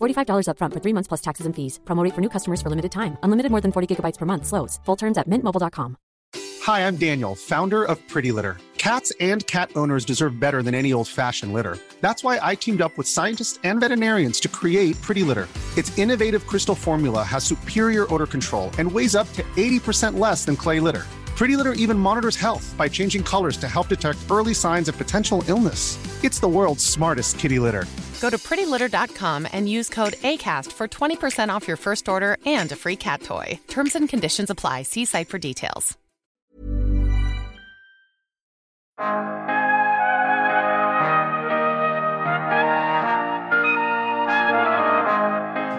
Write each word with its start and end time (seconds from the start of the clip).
$45 0.00 0.46
upfront 0.50 0.74
for 0.74 0.80
three 0.80 0.92
months 0.92 1.08
plus 1.08 1.20
taxes 1.20 1.46
and 1.46 1.54
fees. 1.56 1.80
Promote 1.84 2.14
for 2.14 2.20
new 2.20 2.28
customers 2.28 2.60
for 2.62 2.68
limited 2.70 2.92
time. 2.92 3.16
Unlimited 3.22 3.50
more 3.50 3.60
than 3.60 3.72
40 3.72 3.96
gigabytes 3.96 4.18
per 4.18 4.26
month. 4.26 4.46
Slows. 4.46 4.78
Full 4.84 4.96
terms 4.96 5.18
at 5.18 5.28
mintmobile.com. 5.28 5.96
Hi, 6.62 6.86
I'm 6.86 6.96
Daniel, 6.96 7.34
founder 7.34 7.84
of 7.84 7.96
Pretty 8.08 8.30
Litter. 8.30 8.58
Cats 8.76 9.10
and 9.20 9.46
cat 9.46 9.70
owners 9.74 10.04
deserve 10.04 10.38
better 10.38 10.62
than 10.62 10.74
any 10.74 10.92
old-fashioned 10.92 11.52
litter. 11.52 11.78
That's 12.00 12.22
why 12.22 12.38
I 12.42 12.54
teamed 12.54 12.82
up 12.82 12.96
with 12.98 13.08
scientists 13.08 13.58
and 13.64 13.80
veterinarians 13.80 14.38
to 14.40 14.48
create 14.48 15.00
Pretty 15.00 15.22
Litter. 15.22 15.48
Its 15.76 15.96
innovative 15.98 16.46
crystal 16.46 16.74
formula 16.74 17.22
has 17.22 17.44
superior 17.44 18.06
odor 18.12 18.26
control 18.26 18.70
and 18.78 18.90
weighs 18.92 19.14
up 19.14 19.32
to 19.32 19.42
80% 19.56 20.18
less 20.18 20.44
than 20.44 20.56
clay 20.56 20.78
litter. 20.80 21.06
Pretty 21.38 21.56
Litter 21.56 21.72
even 21.72 21.98
monitors 21.98 22.36
health 22.36 22.74
by 22.76 22.88
changing 22.88 23.22
colors 23.22 23.56
to 23.56 23.66
help 23.68 23.88
detect 23.88 24.18
early 24.30 24.54
signs 24.54 24.88
of 24.88 24.98
potential 24.98 25.42
illness. 25.48 25.98
It's 26.22 26.40
the 26.40 26.48
world's 26.48 26.84
smartest 26.84 27.38
kitty 27.38 27.58
litter. 27.58 27.84
Go 28.20 28.30
to 28.30 28.38
prettylitter.com 28.38 29.46
and 29.52 29.68
use 29.68 29.88
code 29.88 30.14
ACAST 30.14 30.72
for 30.72 30.88
20% 30.88 31.48
off 31.48 31.68
your 31.68 31.76
first 31.76 32.08
order 32.08 32.36
and 32.44 32.72
a 32.72 32.76
free 32.76 32.96
cat 32.96 33.22
toy. 33.22 33.58
Terms 33.68 33.94
and 33.94 34.08
conditions 34.08 34.50
apply. 34.50 34.82
See 34.82 35.04
site 35.04 35.28
for 35.28 35.38
details. 35.38 35.96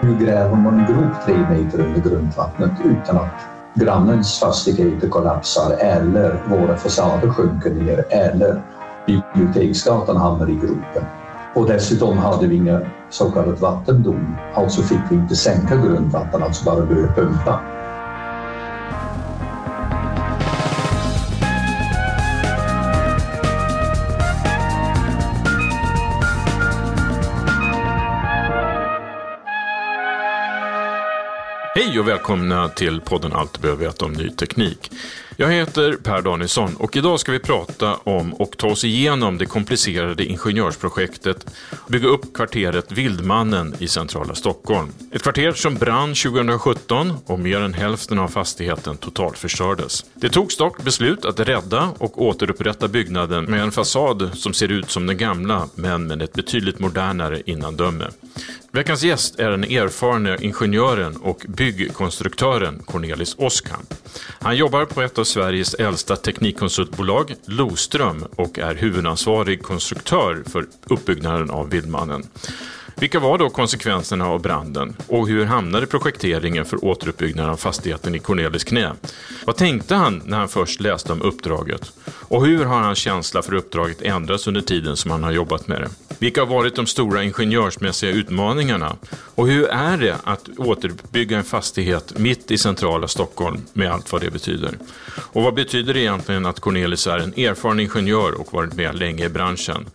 Nu 0.02 0.18
gräver 0.18 0.56
man 0.56 0.80
en 0.80 0.86
grop 0.86 1.24
tre 1.24 1.34
meter 1.34 1.80
under 1.80 2.00
grundvattnet 2.00 2.72
utan 2.84 3.16
att 3.16 3.42
grannens 3.74 4.40
fastigheter 4.40 5.08
kollapsar 5.08 5.72
eller 5.80 6.42
våra 6.48 6.76
fasader 6.76 7.28
sjunker 7.28 7.70
ner 7.70 8.04
eller 8.10 8.62
Biblioteksgatan 9.06 10.16
hamnar 10.16 10.50
i 10.50 10.54
gropen. 10.54 11.19
Och 11.54 11.66
dessutom 11.66 12.18
hade 12.18 12.46
vi 12.46 12.56
inga 12.56 12.80
så 13.10 13.30
kallad 13.30 13.58
vattendom, 13.58 14.36
alltså 14.54 14.82
fick 14.82 14.98
vi 15.10 15.14
inte 15.14 15.36
sänka 15.36 15.76
grundvatten, 15.76 16.42
alltså 16.42 16.64
bara 16.64 16.86
börja 16.86 17.06
pumpa. 17.14 17.60
Hej 31.74 32.00
och 32.00 32.08
välkomna 32.08 32.68
till 32.68 33.00
podden 33.00 33.32
Allt 33.32 33.54
du 33.54 33.60
behöver 33.60 33.84
veta 33.84 34.04
om 34.04 34.12
ny 34.12 34.30
teknik. 34.30 34.90
Jag 35.40 35.52
heter 35.52 35.92
Per 35.92 36.22
Danielsson 36.22 36.76
och 36.76 36.96
idag 36.96 37.20
ska 37.20 37.32
vi 37.32 37.38
prata 37.38 37.94
om 37.94 38.34
och 38.34 38.56
ta 38.58 38.66
oss 38.66 38.84
igenom 38.84 39.38
det 39.38 39.46
komplicerade 39.46 40.24
ingenjörsprojektet 40.24 41.46
Bygga 41.88 42.08
upp 42.08 42.34
kvarteret 42.34 42.92
Vildmannen 42.92 43.74
i 43.78 43.88
centrala 43.88 44.34
Stockholm. 44.34 44.88
Ett 45.12 45.22
kvarter 45.22 45.52
som 45.52 45.74
brann 45.74 46.14
2017 46.14 47.12
och 47.26 47.38
mer 47.38 47.60
än 47.60 47.74
hälften 47.74 48.18
av 48.18 48.28
fastigheten 48.28 48.96
totalförstördes. 48.96 50.04
Det 50.14 50.28
togs 50.28 50.56
dock 50.56 50.82
beslut 50.82 51.24
att 51.24 51.40
rädda 51.40 51.88
och 51.98 52.22
återupprätta 52.22 52.88
byggnaden 52.88 53.44
med 53.44 53.62
en 53.62 53.72
fasad 53.72 54.30
som 54.34 54.54
ser 54.54 54.68
ut 54.68 54.90
som 54.90 55.06
den 55.06 55.18
gamla 55.18 55.68
men 55.74 56.06
med 56.06 56.22
ett 56.22 56.32
betydligt 56.32 56.78
modernare 56.78 57.42
innandöme. 57.46 58.08
Veckans 58.72 59.02
gäst 59.02 59.38
är 59.38 59.50
den 59.50 59.64
erfarne 59.64 60.38
ingenjören 60.40 61.16
och 61.16 61.46
byggkonstruktören 61.48 62.82
Cornelis 62.86 63.34
Oskamp. 63.38 63.94
Han 64.40 64.56
jobbar 64.56 64.84
på 64.84 65.02
ett 65.02 65.18
av 65.18 65.24
Sveriges 65.30 65.74
äldsta 65.74 66.16
teknikkonsultbolag, 66.16 67.34
Loström, 67.44 68.24
och 68.36 68.58
är 68.58 68.74
huvudansvarig 68.74 69.62
konstruktör 69.62 70.42
för 70.46 70.66
uppbyggnaden 70.84 71.50
av 71.50 71.70
Vildmannen. 71.70 72.22
Vilka 73.00 73.20
var 73.20 73.38
då 73.38 73.50
konsekvenserna 73.50 74.26
av 74.26 74.42
branden 74.42 74.96
och 75.08 75.28
hur 75.28 75.44
hamnade 75.44 75.86
projekteringen 75.86 76.64
för 76.64 76.84
återuppbyggnaden 76.84 77.52
av 77.52 77.56
fastigheten 77.56 78.14
i 78.14 78.18
Cornelis 78.18 78.64
knä? 78.64 78.92
Vad 79.44 79.56
tänkte 79.56 79.94
han 79.94 80.22
när 80.24 80.38
han 80.38 80.48
först 80.48 80.80
läste 80.80 81.12
om 81.12 81.22
uppdraget? 81.22 81.92
Och 82.08 82.46
hur 82.46 82.64
har 82.64 82.80
hans 82.80 82.98
känsla 82.98 83.42
för 83.42 83.54
uppdraget 83.54 84.02
ändrats 84.02 84.46
under 84.46 84.60
tiden 84.60 84.96
som 84.96 85.10
han 85.10 85.24
har 85.24 85.32
jobbat 85.32 85.68
med 85.68 85.80
det? 85.80 85.88
Vilka 86.18 86.40
har 86.40 86.46
varit 86.46 86.76
de 86.76 86.86
stora 86.86 87.22
ingenjörsmässiga 87.22 88.10
utmaningarna? 88.10 88.96
Och 89.34 89.48
hur 89.48 89.68
är 89.68 89.96
det 89.96 90.16
att 90.24 90.48
återuppbygga 90.56 91.36
en 91.38 91.44
fastighet 91.44 92.18
mitt 92.18 92.50
i 92.50 92.58
centrala 92.58 93.08
Stockholm 93.08 93.60
med 93.72 93.92
allt 93.92 94.12
vad 94.12 94.20
det 94.20 94.30
betyder? 94.30 94.78
Och 95.16 95.42
vad 95.42 95.54
betyder 95.54 95.94
det 95.94 96.00
egentligen 96.00 96.46
att 96.46 96.60
Cornelis 96.60 97.06
är 97.06 97.18
en 97.18 97.34
erfaren 97.36 97.80
ingenjör 97.80 98.40
och 98.40 98.52
varit 98.52 98.74
med 98.74 98.94
länge 98.94 99.24
i 99.24 99.28
branschen? 99.28 99.86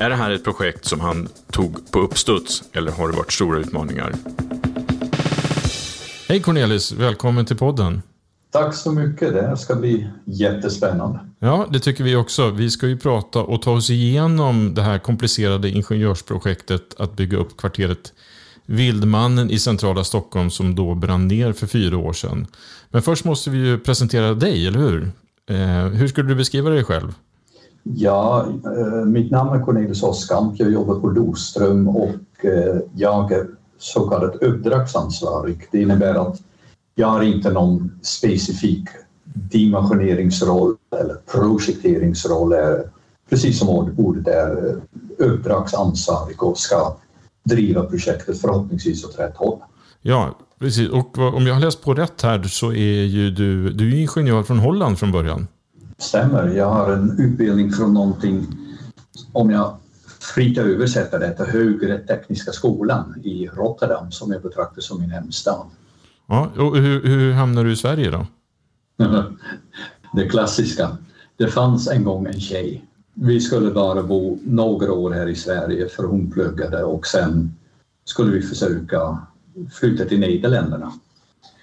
Är 0.00 0.10
det 0.10 0.16
här 0.16 0.30
ett 0.30 0.44
projekt 0.44 0.84
som 0.84 1.00
han 1.00 1.28
tog 1.50 1.90
på 1.90 2.00
uppstuds 2.00 2.62
eller 2.72 2.92
har 2.92 3.08
det 3.08 3.16
varit 3.16 3.32
stora 3.32 3.58
utmaningar? 3.58 4.12
Hej 6.28 6.40
Cornelis, 6.40 6.92
välkommen 6.92 7.46
till 7.46 7.56
podden. 7.56 8.02
Tack 8.50 8.74
så 8.74 8.92
mycket, 8.92 9.34
det 9.34 9.42
här 9.42 9.56
ska 9.56 9.74
bli 9.74 10.10
jättespännande. 10.24 11.18
Ja, 11.38 11.66
det 11.70 11.80
tycker 11.80 12.04
vi 12.04 12.16
också. 12.16 12.50
Vi 12.50 12.70
ska 12.70 12.86
ju 12.86 12.98
prata 12.98 13.42
och 13.42 13.62
ta 13.62 13.72
oss 13.72 13.90
igenom 13.90 14.74
det 14.74 14.82
här 14.82 14.98
komplicerade 14.98 15.68
ingenjörsprojektet 15.68 17.00
att 17.00 17.16
bygga 17.16 17.38
upp 17.38 17.56
kvarteret 17.56 18.12
Vildmannen 18.66 19.50
i 19.50 19.58
centrala 19.58 20.04
Stockholm 20.04 20.50
som 20.50 20.74
då 20.74 20.94
brann 20.94 21.28
ner 21.28 21.52
för 21.52 21.66
fyra 21.66 21.98
år 21.98 22.12
sedan. 22.12 22.46
Men 22.90 23.02
först 23.02 23.24
måste 23.24 23.50
vi 23.50 23.58
ju 23.58 23.78
presentera 23.78 24.34
dig, 24.34 24.66
eller 24.66 24.78
hur? 24.78 25.12
Eh, 25.50 25.86
hur 25.86 26.08
skulle 26.08 26.28
du 26.28 26.34
beskriva 26.34 26.70
dig 26.70 26.84
själv? 26.84 27.14
Ja, 27.82 28.46
eh, 28.64 29.04
mitt 29.04 29.30
namn 29.30 29.60
är 29.60 29.64
Cornelis 29.64 30.02
Oskamp. 30.02 30.54
Jag 30.58 30.70
jobbar 30.72 31.00
på 31.00 31.08
Loström 31.08 31.88
och 31.88 32.44
eh, 32.44 32.76
jag 32.94 33.32
är 33.32 33.46
så 33.78 34.08
kallad 34.08 34.42
uppdragsansvarig. 34.42 35.68
Det 35.72 35.82
innebär 35.82 36.14
att 36.14 36.40
jag 36.94 37.06
har 37.06 37.22
inte 37.22 37.50
någon 37.50 37.98
specifik 38.02 38.88
dimensioneringsroll 39.34 40.76
eller 41.00 41.14
projekteringsroll. 41.14 42.54
Precis 43.30 43.58
som 43.58 43.68
ordet 43.96 44.26
är 44.26 44.68
eh, 44.68 44.74
uppdragsansvarig 45.18 46.42
och 46.42 46.58
ska 46.58 46.96
driva 47.44 47.82
projektet 47.82 48.40
förhoppningsvis 48.40 49.04
åt 49.04 49.18
rätt 49.18 49.36
håll. 49.36 49.58
Ja, 50.02 50.38
precis. 50.58 50.88
Och 50.88 51.18
om 51.18 51.46
jag 51.46 51.54
har 51.54 51.60
läst 51.60 51.82
på 51.82 51.94
rätt 51.94 52.22
här 52.22 52.42
så 52.42 52.72
är 52.72 53.04
ju 53.04 53.30
du, 53.30 53.70
du 53.70 53.88
är 53.88 54.00
ingenjör 54.00 54.42
från 54.42 54.58
Holland 54.58 54.98
från 54.98 55.12
början. 55.12 55.46
Stämmer. 56.00 56.48
Jag 56.48 56.70
har 56.70 56.92
en 56.92 57.18
utbildning 57.18 57.72
från 57.72 57.94
någonting, 57.94 58.46
om 59.32 59.50
jag 59.50 59.76
fritt 60.34 60.58
översätter 60.58 61.18
det, 61.18 61.44
Högre 61.44 61.98
Tekniska 61.98 62.52
skolan 62.52 63.20
i 63.24 63.46
Rotterdam 63.46 64.10
som 64.10 64.32
jag 64.32 64.42
betraktar 64.42 64.80
som 64.80 65.00
min 65.00 65.10
hemstad. 65.10 65.66
Ja, 66.26 66.50
och 66.58 66.76
hur, 66.76 67.04
hur 67.04 67.32
hamnade 67.32 67.68
du 67.68 67.72
i 67.72 67.76
Sverige 67.76 68.10
då? 68.10 68.26
det 70.12 70.28
klassiska. 70.28 70.96
Det 71.36 71.48
fanns 71.48 71.88
en 71.88 72.04
gång 72.04 72.26
en 72.26 72.40
tjej. 72.40 72.84
Vi 73.14 73.40
skulle 73.40 73.70
bara 73.70 74.02
bo 74.02 74.38
några 74.44 74.92
år 74.92 75.10
här 75.10 75.26
i 75.26 75.34
Sverige 75.34 75.88
för 75.88 76.04
hon 76.04 76.30
pluggade 76.30 76.84
och 76.84 77.06
sen 77.06 77.54
skulle 78.04 78.32
vi 78.32 78.42
försöka 78.42 79.18
flytta 79.72 80.04
till 80.04 80.20
Nederländerna. 80.20 80.92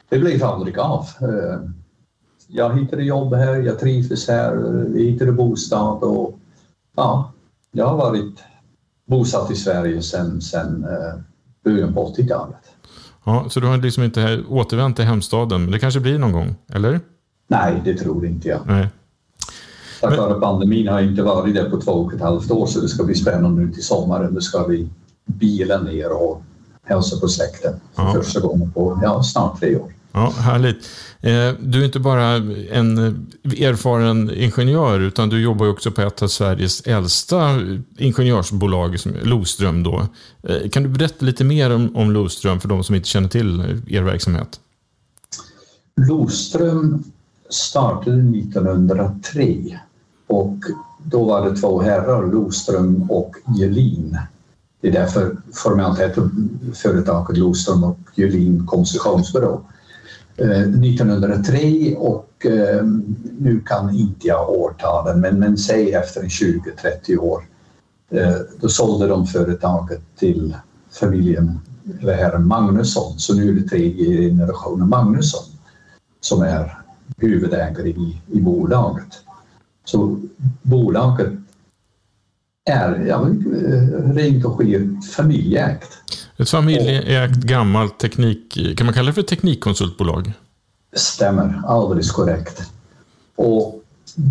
Det 0.10 0.19
blev 0.19 0.44
aldrig 0.44 0.80
av. 0.80 1.06
Jag 2.47 2.79
hittade 2.79 3.03
jobb 3.03 3.33
här, 3.33 3.55
jag 3.55 3.79
trivdes 3.79 4.27
här, 4.27 4.55
vi 4.94 5.11
hittade 5.11 5.31
bostad 5.31 6.03
och 6.03 6.39
ja, 6.95 7.31
jag 7.71 7.88
har 7.88 7.97
varit 7.97 8.39
bosatt 9.05 9.51
i 9.51 9.55
Sverige 9.55 10.01
sedan 10.01 10.41
sen, 10.41 10.83
eh, 10.83 11.19
början 11.63 11.94
på 11.94 12.13
80-talet. 12.15 12.55
Ja, 13.25 13.45
så 13.49 13.59
du 13.59 13.67
har 13.67 13.77
liksom 13.77 14.03
inte 14.03 14.44
återvänt 14.49 14.95
till 14.95 15.05
hemstaden, 15.05 15.61
men 15.63 15.71
det 15.71 15.79
kanske 15.79 15.99
blir 15.99 16.17
någon 16.19 16.31
gång, 16.31 16.55
eller? 16.73 16.99
Nej, 17.47 17.81
det 17.85 17.94
tror 17.94 18.25
inte 18.25 18.47
jag. 18.47 18.59
Nej. 18.65 18.88
Tack 20.01 20.17
vare 20.17 20.39
pandemin 20.39 20.88
har 20.88 20.99
jag 20.99 21.09
inte 21.09 21.23
varit 21.23 21.55
där 21.55 21.69
på 21.69 21.81
två 21.81 21.91
och 21.91 22.13
ett 22.13 22.21
halvt 22.21 22.51
år 22.51 22.65
så 22.67 22.79
det 22.81 22.88
ska 22.88 23.03
bli 23.03 23.15
spännande 23.15 23.61
nu 23.61 23.71
till 23.71 23.83
sommaren. 23.83 24.33
Då 24.33 24.41
ska 24.41 24.63
vi 24.67 24.89
bila 25.25 25.77
ner 25.77 26.11
och 26.11 26.41
hälsa 26.83 27.19
på 27.19 27.27
släkten 27.27 27.73
Ja. 27.95 28.13
första 28.13 28.39
gången 28.39 28.71
på 28.71 28.99
ja, 29.03 29.23
snart 29.23 29.59
tre 29.59 29.75
år. 29.75 29.91
Ja, 30.18 30.34
härligt. 30.38 30.90
Eh, 31.22 31.54
du 31.60 31.81
är 31.81 31.86
inte 31.86 32.00
bara 32.00 32.25
en 32.72 32.98
erfaren 33.44 34.31
ingenjör, 34.36 35.00
utan 35.00 35.30
du 35.30 35.42
jobbar 35.42 35.68
också 35.68 35.92
på 35.92 36.02
ett 36.02 36.22
av 36.22 36.28
Sveriges 36.28 36.81
äldsta 36.81 37.60
ingenjörsbolag, 37.98 38.98
Loström. 39.24 39.84
Då. 39.84 40.08
Eh, 40.44 40.69
kan 40.69 40.84
du 40.84 40.90
berätta 40.90 41.25
lite 41.25 41.44
mer 41.44 41.75
om, 41.75 41.96
om 41.96 42.12
Loström 42.12 42.60
för 42.60 42.68
de 42.68 42.84
som 42.84 42.96
inte 42.96 43.08
känner 43.08 43.30
till 43.30 43.81
er 43.88 44.02
verksamhet? 44.02 44.60
Loström 46.10 47.04
startade 47.50 48.18
1903 48.18 49.80
och 50.28 50.58
då 51.04 51.24
var 51.24 51.50
det 51.50 51.58
två 51.58 51.81
herrar, 51.81 52.31
Loström 52.31 53.12
och 53.12 53.36
Gelin. 53.60 54.18
Det 54.81 54.88
är 54.88 54.92
därför 54.92 55.38
formellt 55.54 56.00
heter 56.00 56.30
företaget 56.74 57.38
Loström 57.38 57.84
och 57.84 58.00
Gelin 58.16 58.66
Konstruktionsbyrå. 58.68 59.62
Eh, 60.39 60.62
1903 60.62 61.95
och 61.95 62.45
eh, 62.45 62.86
nu 63.39 63.62
kan 63.66 63.95
inte 63.95 64.28
jag 64.28 64.50
årtalen 64.50 65.22
men, 65.22 65.39
men 65.39 65.57
säg 65.57 65.94
efter 65.94 66.22
20-30 66.22 67.18
år. 67.18 67.44
Eh, 68.10 68.36
då 68.60 68.69
sålde 68.69 69.07
de 69.07 69.28
företaget 69.28 70.01
till 70.19 70.56
familjen, 71.00 71.60
eller 72.01 72.13
herren 72.13 72.48
Magnusson, 72.48 73.19
så 73.19 73.36
nu 73.36 73.50
är 73.50 73.54
det 73.54 73.69
tredje 73.69 74.30
generationen 74.30 74.89
Magnusson 74.89 75.44
som 76.22 76.42
är 76.42 76.78
huvudägare 77.18 77.90
i, 77.90 78.22
i 78.31 78.42
bolaget. 78.42 79.13
Så 79.86 80.19
bolaget 80.62 81.33
är 82.69 83.06
ja, 83.07 83.30
eh, 83.30 84.13
rent 84.13 84.45
och 84.45 84.57
skärt 84.57 85.06
familjeägt. 85.16 85.94
Ett 86.38 86.50
familjeägt 86.50 87.36
gammalt 87.36 87.98
teknik... 88.00 88.57
Kan 88.78 88.86
man 88.86 88.94
kalla 88.94 89.07
det 89.07 89.13
för 89.13 89.22
teknikkonsultbolag? 89.22 90.34
Stämmer, 90.95 91.62
alldeles 91.68 92.12
korrekt. 92.12 92.72
Och 93.36 93.84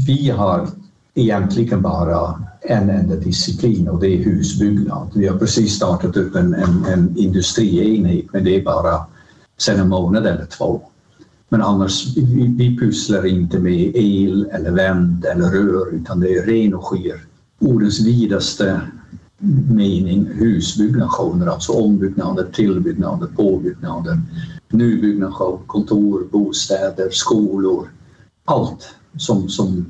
vi 0.07 0.31
har 0.31 0.69
egentligen 1.15 1.83
bara 1.83 2.43
en 2.61 2.91
enda 2.91 3.17
disciplin 3.17 3.89
och 3.89 4.01
det 4.01 4.09
är 4.09 4.25
husbyggnad. 4.25 5.11
Vi 5.15 5.29
har 5.29 5.39
precis 5.39 5.75
startat 5.75 6.17
upp 6.17 6.35
en, 6.35 6.55
en, 6.55 6.85
en 6.85 7.19
industrienhet 7.19 8.27
men 8.33 8.45
det 8.45 8.57
är 8.57 8.63
bara 8.63 9.07
sedan 9.59 9.81
en 9.81 9.89
månad 9.89 10.27
eller 10.27 10.47
två. 10.47 10.81
Men 11.49 11.63
annars, 11.63 12.17
vi, 12.17 12.55
vi 12.59 12.79
pusslar 12.79 13.27
inte 13.27 13.59
med 13.59 13.97
el 13.97 14.51
eller 14.53 14.71
vänd 14.71 15.25
eller 15.25 15.51
rör 15.51 15.95
utan 15.95 16.21
det 16.21 16.29
är 16.29 16.47
ren 16.47 16.75
och 16.75 16.85
skär 16.85 17.21
ordens 17.59 18.01
vidaste 18.01 18.81
mening 19.69 20.27
husbyggnationer, 20.27 21.47
alltså 21.47 21.73
ombyggnader, 21.73 22.47
tillbyggnader, 22.53 23.27
påbyggnader, 23.27 24.21
nybyggnation, 24.69 25.61
kontor, 25.67 26.29
bostäder, 26.33 27.11
skolor. 27.11 27.89
Allt 28.45 28.95
som, 29.17 29.49
som 29.49 29.87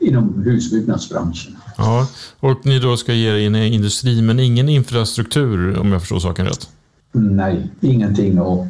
inom 0.00 0.42
husbyggnadsbranschen. 0.44 1.56
Ja, 1.76 2.08
och 2.40 2.66
ni 2.66 2.78
då 2.78 2.96
ska 2.96 3.12
ge 3.12 3.30
er 3.30 3.36
in 3.36 3.54
i 3.54 3.74
industri, 3.74 4.22
men 4.22 4.40
ingen 4.40 4.68
infrastruktur 4.68 5.78
om 5.78 5.92
jag 5.92 6.00
förstår 6.00 6.18
saken 6.18 6.46
rätt? 6.46 6.68
Nej, 7.12 7.70
ingenting. 7.80 8.40
Och 8.40 8.66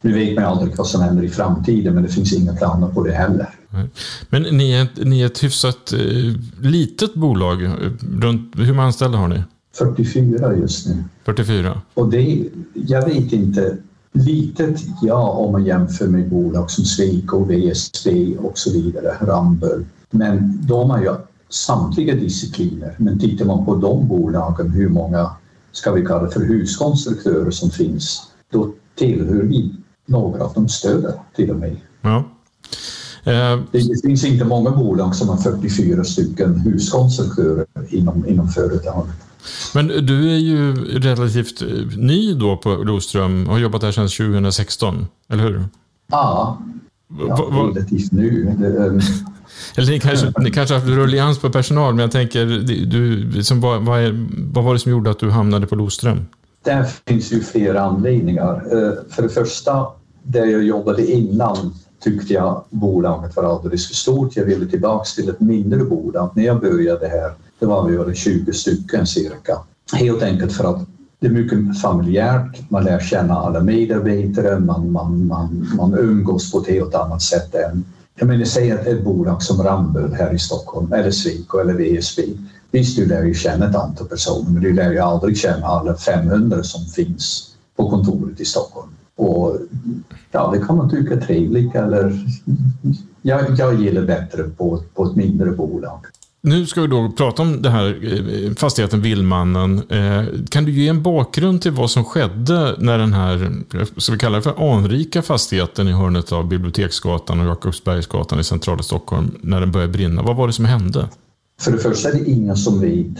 nu 0.00 0.12
vet 0.12 0.34
man 0.34 0.44
aldrig 0.44 0.76
vad 0.76 0.86
som 0.86 1.02
händer 1.02 1.22
i 1.22 1.28
framtiden 1.28 1.94
men 1.94 2.02
det 2.02 2.08
finns 2.08 2.32
inga 2.32 2.56
planer 2.56 2.88
på 2.88 3.04
det 3.04 3.12
heller. 3.12 3.48
Men 4.28 4.42
ni 4.42 4.72
är, 4.72 5.04
ni 5.04 5.20
är 5.20 5.26
ett 5.26 5.44
hyfsat 5.44 5.92
eh, 5.92 5.98
litet 6.60 7.14
bolag. 7.14 7.64
eh, 7.64 7.70
Runt, 8.20 8.52
hur 8.56 8.72
många 8.72 8.86
anställda 8.86 9.18
har 9.18 9.28
ni? 9.28 9.42
44 9.78 10.56
just 10.56 10.86
nu. 10.88 11.04
44? 11.24 11.80
Och 11.94 12.10
det, 12.10 12.48
jag 12.74 13.04
vet 13.06 13.32
inte, 13.32 13.76
litet 14.12 14.80
ja 15.02 15.28
om 15.30 15.52
man 15.52 15.64
jämför 15.64 16.06
med 16.06 16.28
bolag 16.28 16.70
som 16.70 16.84
Sweco, 16.84 17.44
VSB 17.44 18.36
och 18.38 18.58
så 18.58 18.72
vidare, 18.72 19.16
Ramboll. 19.20 19.84
Men 20.10 20.66
de 20.66 20.90
har 20.90 21.00
ju 21.00 21.14
samtliga 21.48 22.14
discipliner. 22.14 22.94
Men 22.98 23.18
tittar 23.18 23.44
man 23.44 23.64
på 23.64 23.76
de 23.76 24.08
bolagen, 24.08 24.70
hur 24.70 24.88
många 24.88 25.30
ska 25.72 25.92
vi 25.92 26.06
kalla 26.06 26.30
för 26.30 26.40
huskonstruktörer 26.40 27.50
som 27.50 27.70
finns, 27.70 28.22
då 28.52 28.72
tillhör 28.94 29.42
vi 29.42 29.74
några 30.06 30.44
av 30.44 30.52
de 30.54 30.68
större 30.68 31.12
till 31.36 31.50
och 31.50 31.56
med. 31.56 31.76
Ja. 32.00 32.24
Eh, 33.24 33.60
Det 33.72 34.00
finns 34.02 34.24
inte 34.24 34.44
många 34.44 34.70
bolag 34.70 35.14
som 35.14 35.28
har 35.28 35.36
44 35.36 36.04
stycken 36.04 36.54
huskonstruktörer 36.54 37.66
inom, 37.88 38.28
inom 38.28 38.48
företaget. 38.48 39.14
Men 39.74 39.88
du 39.88 40.30
är 40.30 40.38
ju 40.38 40.74
relativt 40.98 41.62
eh, 41.62 41.68
ny 41.98 42.34
då 42.34 42.56
på 42.56 42.74
Loström 42.74 43.46
och 43.46 43.52
har 43.52 43.60
jobbat 43.60 43.80
där 43.80 43.92
sedan 43.92 44.08
2016, 44.08 45.06
eller 45.28 45.42
hur? 45.42 45.64
Ja, 46.10 46.58
ja 47.28 47.48
relativt 47.74 48.12
nu. 48.12 48.54
Det, 48.58 48.66
ehm, 48.66 49.00
eller 49.76 49.90
ni 49.92 50.00
kanske, 50.00 50.32
ni 50.38 50.50
kanske 50.50 50.74
haft 50.74 50.86
rullians 50.86 51.38
på 51.38 51.50
personal, 51.50 51.94
men 51.94 52.02
jag 52.02 52.10
tänker, 52.10 52.46
det- 52.46 52.84
du, 52.84 53.42
som, 53.44 53.60
vad, 53.60 53.82
vad, 53.82 54.00
är, 54.00 54.26
vad 54.52 54.64
var 54.64 54.72
det 54.74 54.80
som 54.80 54.90
gjorde 54.92 55.10
att 55.10 55.18
du 55.18 55.30
hamnade 55.30 55.66
på 55.66 55.74
Loström? 55.74 56.26
Där 56.64 56.86
finns 57.08 57.32
ju 57.32 57.40
flera 57.40 57.80
anledningar. 57.82 58.54
Eh, 58.54 58.92
För 59.10 59.22
det 59.22 59.28
första, 59.28 59.86
där 60.22 60.46
jag 60.46 60.62
jobbade 60.64 61.12
innan 61.12 61.74
tyckte 62.04 62.32
jag 62.34 62.64
bolaget 62.70 63.36
var 63.36 63.44
alldeles 63.44 63.88
för 63.88 63.94
stort. 63.94 64.36
Jag 64.36 64.44
ville 64.44 64.66
tillbaks 64.66 65.14
till 65.14 65.28
ett 65.28 65.40
mindre 65.40 65.84
bolag. 65.84 66.30
När 66.34 66.44
jag 66.44 66.60
började 66.60 67.08
här, 67.08 67.32
det 67.64 67.68
var 67.68 67.88
vi 67.88 67.96
väl 67.96 68.14
20 68.14 68.52
stycken 68.52 69.06
cirka. 69.06 69.58
Helt 69.92 70.22
enkelt 70.22 70.52
för 70.52 70.64
att 70.64 70.86
det 71.20 71.26
är 71.26 71.30
mycket 71.30 71.80
familjärt, 71.80 72.70
man 72.70 72.84
lär 72.84 73.00
känna 73.00 73.34
alla 73.34 73.60
medarbetare, 73.60 74.58
man, 74.58 74.92
man, 74.92 75.26
man, 75.26 75.68
man 75.76 75.94
umgås 75.94 76.52
på 76.52 76.58
ett 76.58 76.68
helt 76.68 76.94
annat 76.94 77.22
sätt 77.22 77.54
än 77.54 77.84
jag 78.14 78.28
menar, 78.28 78.44
säg 78.44 78.72
att 78.72 78.86
ett 78.86 79.04
bolag 79.04 79.42
som 79.42 79.62
Ramboll 79.62 80.12
här 80.12 80.34
i 80.34 80.38
Stockholm, 80.38 80.92
eller 80.92 81.10
Sweco 81.10 81.58
eller 81.58 81.74
VSB. 81.74 82.22
Visst, 82.70 82.96
du 82.96 83.06
lär 83.06 83.24
ju 83.24 83.34
känna 83.34 83.68
ett 83.70 83.76
antal 83.76 84.08
personer, 84.08 84.50
men 84.50 84.62
du 84.62 84.72
lär 84.72 84.92
ju 84.92 84.98
aldrig 84.98 85.38
känna 85.38 85.66
alla 85.66 85.96
500 85.96 86.62
som 86.62 86.84
finns 86.84 87.54
på 87.76 87.90
kontoret 87.90 88.40
i 88.40 88.44
Stockholm. 88.44 88.90
Och 89.16 89.56
ja, 90.32 90.50
det 90.54 90.66
kan 90.66 90.76
man 90.76 90.90
tycka 90.90 91.14
är 91.14 91.20
trevligt 91.20 91.74
eller 91.74 92.26
jag, 93.22 93.58
jag 93.58 93.80
gillar 93.80 94.02
bättre 94.02 94.42
på, 94.42 94.82
på 94.94 95.04
ett 95.04 95.16
mindre 95.16 95.50
bolag. 95.50 96.00
Nu 96.46 96.66
ska 96.66 96.80
vi 96.80 96.86
då 96.86 97.12
prata 97.16 97.42
om 97.42 97.62
det 97.62 97.70
här 97.70 97.98
eh, 98.02 98.54
fastigheten 98.54 99.02
Villmannen. 99.02 99.90
Eh, 99.90 100.24
kan 100.48 100.64
du 100.64 100.72
ge 100.72 100.88
en 100.88 101.02
bakgrund 101.02 101.62
till 101.62 101.72
vad 101.72 101.90
som 101.90 102.04
skedde 102.04 102.74
när 102.78 102.98
den 102.98 103.12
här, 103.12 103.52
ska 104.00 104.12
vi 104.12 104.18
kalla 104.18 104.36
det 104.36 104.42
för 104.42 104.74
anrika 104.74 105.22
fastigheten 105.22 105.88
i 105.88 105.92
hörnet 105.92 106.32
av 106.32 106.48
Biblioteksgatan 106.48 107.40
och 107.40 107.46
Jakobsbergsgatan 107.46 108.40
i 108.40 108.44
centrala 108.44 108.82
Stockholm, 108.82 109.38
när 109.40 109.60
den 109.60 109.72
började 109.72 109.92
brinna? 109.92 110.22
Vad 110.22 110.36
var 110.36 110.46
det 110.46 110.52
som 110.52 110.64
hände? 110.64 111.08
För 111.60 111.72
det 111.72 111.78
första 111.78 112.08
är 112.08 112.12
det 112.12 112.30
ingen 112.30 112.56
som 112.56 112.80
vet 112.80 113.18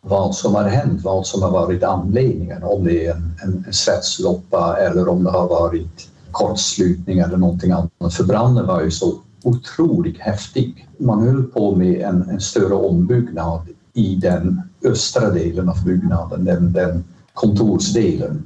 vad 0.00 0.34
som 0.34 0.54
har 0.54 0.64
hänt, 0.64 1.04
vad 1.04 1.26
som 1.26 1.42
har 1.42 1.50
varit 1.50 1.82
anledningen. 1.82 2.62
Om 2.62 2.84
det 2.84 3.06
är 3.06 3.12
en, 3.12 3.34
en 3.42 3.72
svetsloppa 3.72 4.76
eller 4.76 5.08
om 5.08 5.24
det 5.24 5.30
har 5.30 5.48
varit 5.48 6.08
kortslutning 6.30 7.18
eller 7.18 7.36
någonting 7.36 7.70
annat. 7.70 8.14
För 8.14 8.24
branden 8.24 8.66
var 8.66 8.82
ju 8.82 8.90
så 8.90 9.14
otroligt 9.46 10.18
häftig. 10.18 10.88
Man 10.98 11.22
höll 11.22 11.42
på 11.42 11.74
med 11.74 12.00
en, 12.00 12.30
en 12.30 12.40
större 12.40 12.74
ombyggnad 12.74 13.60
i 13.92 14.14
den 14.14 14.62
östra 14.84 15.30
delen 15.30 15.68
av 15.68 15.84
byggnaden, 15.84 16.44
den, 16.44 16.72
den 16.72 17.04
kontorsdelen. 17.34 18.44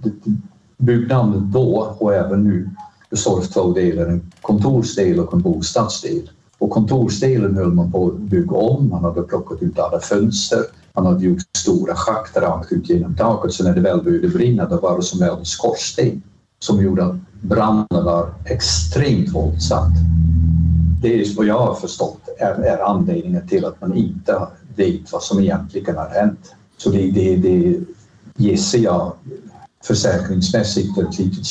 Byggnaden 0.76 1.50
då 1.52 1.97
och 1.99 2.14
även 2.14 2.45
nu 2.45 2.71
består 3.11 3.38
av 3.38 3.42
två 3.42 3.73
delar, 3.73 4.07
en 4.07 4.33
kontorsdel 4.40 5.21
och 5.21 5.35
en 5.35 5.42
bostadsdel. 5.42 6.30
Och 6.59 6.71
kontorsdelen 6.71 7.57
höll 7.57 7.73
man 7.73 7.92
på 7.92 8.07
att 8.07 8.19
bygga 8.19 8.57
om, 8.57 8.88
man 8.88 9.04
hade 9.04 9.23
plockat 9.23 9.62
ut 9.62 9.78
alla 9.78 10.00
fönster, 10.00 10.61
man 10.95 11.07
hade 11.07 11.25
gjort 11.25 11.40
stora 11.57 11.95
schakt 11.95 12.37
rakt 12.37 12.73
ut 12.73 12.88
genom 12.88 13.14
taket 13.16 13.52
så 13.52 13.64
när 13.64 13.75
det 13.75 13.80
väl 13.80 14.02
började 14.02 14.28
brinna 14.28 14.69
då 14.69 14.80
var 14.80 14.97
det 14.97 15.02
som 15.02 15.23
en 15.23 15.45
skorsten 15.45 16.23
som 16.59 16.83
gjorde 16.83 17.04
att 17.04 17.16
branden 17.42 18.04
var 18.04 18.35
extremt 18.45 19.35
våldsam. 19.35 19.92
Det 21.00 21.21
är 21.21 21.37
vad 21.37 21.47
jag 21.47 21.59
har 21.59 21.75
förstått 21.75 22.28
är, 22.38 22.54
är 22.54 22.78
anledningen 22.78 23.49
till 23.49 23.64
att 23.64 23.80
man 23.80 23.97
inte 23.97 24.47
vet 24.76 25.12
vad 25.12 25.23
som 25.23 25.40
egentligen 25.40 25.97
har 25.97 26.09
hänt. 26.09 26.54
Så 26.76 26.90
det, 26.90 27.11
det, 27.11 27.37
det 27.37 27.80
gissar 28.37 28.78
jag 28.78 29.12
försäkringsmässigt 29.85 30.99
är 30.99 31.09
ett 31.09 31.19
litet 31.19 31.47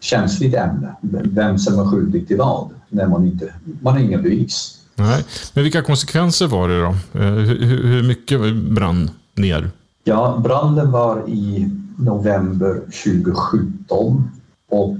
känsligt 0.00 0.54
ämne. 0.54 0.96
Vem 1.24 1.58
som 1.58 1.78
är 1.78 1.84
skyldig 1.84 2.28
till 2.28 2.36
vad 2.38 2.70
när 2.88 3.06
man 3.06 3.26
inte 3.26 3.54
man 3.80 3.92
har 3.92 4.00
inga 4.00 4.18
bevis. 4.18 4.78
Nej. 4.94 5.24
Men 5.54 5.64
vilka 5.64 5.82
konsekvenser 5.82 6.46
var 6.46 6.68
det 6.68 6.80
då? 6.80 6.88
Eh, 7.20 7.32
Hur, 7.32 7.58
hur 7.66 7.84
hur 7.84 8.02
mycket 8.02 8.54
brann 8.54 9.10
ner? 9.34 9.70
Ja, 10.04 10.40
branden 10.44 10.90
var 10.90 11.28
i 11.28 11.70
november 11.98 12.74
2017 13.04 14.30
och 14.70 14.96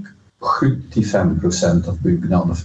75 0.60 1.40
procent 1.40 1.88
av 1.88 2.02
byggnaden 2.02 2.56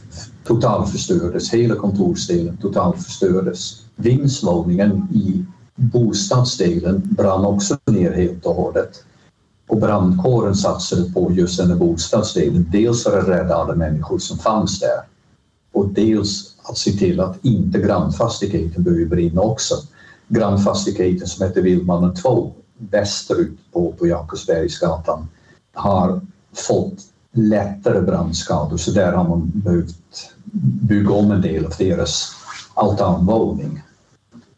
totalförstördes, 0.48 1.54
hela 1.54 1.75
kontorsdelen 1.75 2.58
totalförstördes. 2.58 3.82
Vindsvåningen 3.96 5.08
i 5.13 5.46
bostadsdelen 5.75 7.01
brann 7.06 7.46
också 7.46 7.77
ner 7.86 8.12
helt 8.12 8.46
och 8.46 8.56
hållet. 8.56 9.04
Och 9.68 9.77
brandkåren 9.77 10.56
satsade 10.56 11.12
på 11.12 11.32
just 11.32 11.58
den 11.58 11.70
här 11.70 11.75
bostadsdelen, 11.75 12.70
dels 12.72 13.04
för 13.04 13.20
att 13.20 13.27
rädda 13.27 13.56
alla 13.56 13.75
människor 13.75 14.20
som 14.20 14.38
fanns 14.38 14.80
där 14.80 15.01
och 15.72 15.88
dels 15.88 16.56
att 16.63 16.77
se 16.77 16.92
till 16.92 17.20
att 17.20 17.46
inte 17.46 17.80
grannfastigheten 17.80 18.84
behöver 18.84 19.06
brinna 19.06 19.42
också. 19.42 19.75
Grannfastigheten 20.27 21.27
som 21.27 21.48
heter 21.48 21.62
Vildmannen 21.62 22.16
2 22.16 22.54
västerut 22.77 23.58
på, 23.74 23.92
på 23.92 24.08
Jakobsbergsgatan 24.08 25.27
har 25.74 26.22
fått 26.54 27.00
lättare 27.32 28.01
brandskador 28.01 28.77
så 28.77 28.92
där 28.92 29.13
har 29.13 29.30
man 29.30 29.51
behövt 29.54 29.96
bygga 30.82 31.13
om 31.13 31.32
en 31.32 31.42
del 31.42 31.66
av 31.66 31.74
deras 31.77 32.36
altanvåning. 32.74 33.82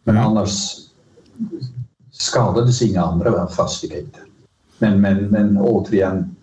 Men 0.03 0.17
mm. 0.17 0.27
annars 0.27 0.75
skadades 2.11 2.81
inga 2.81 3.01
andra 3.01 3.47
fastigheter. 3.47 4.21
Men, 4.77 5.01
men, 5.01 5.25
men 5.25 5.57
återigen, 5.57 6.35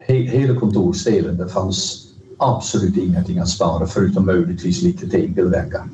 he, 0.00 0.14
hela 0.14 0.60
kontorsdelen, 0.60 1.36
det 1.36 1.48
fanns 1.48 2.06
absolut 2.38 2.96
ingenting 2.96 3.38
att 3.38 3.48
spara 3.48 3.86
förutom 3.86 4.26
möjligtvis 4.26 4.82
lite 4.82 5.08
tegelväggar. 5.08 5.88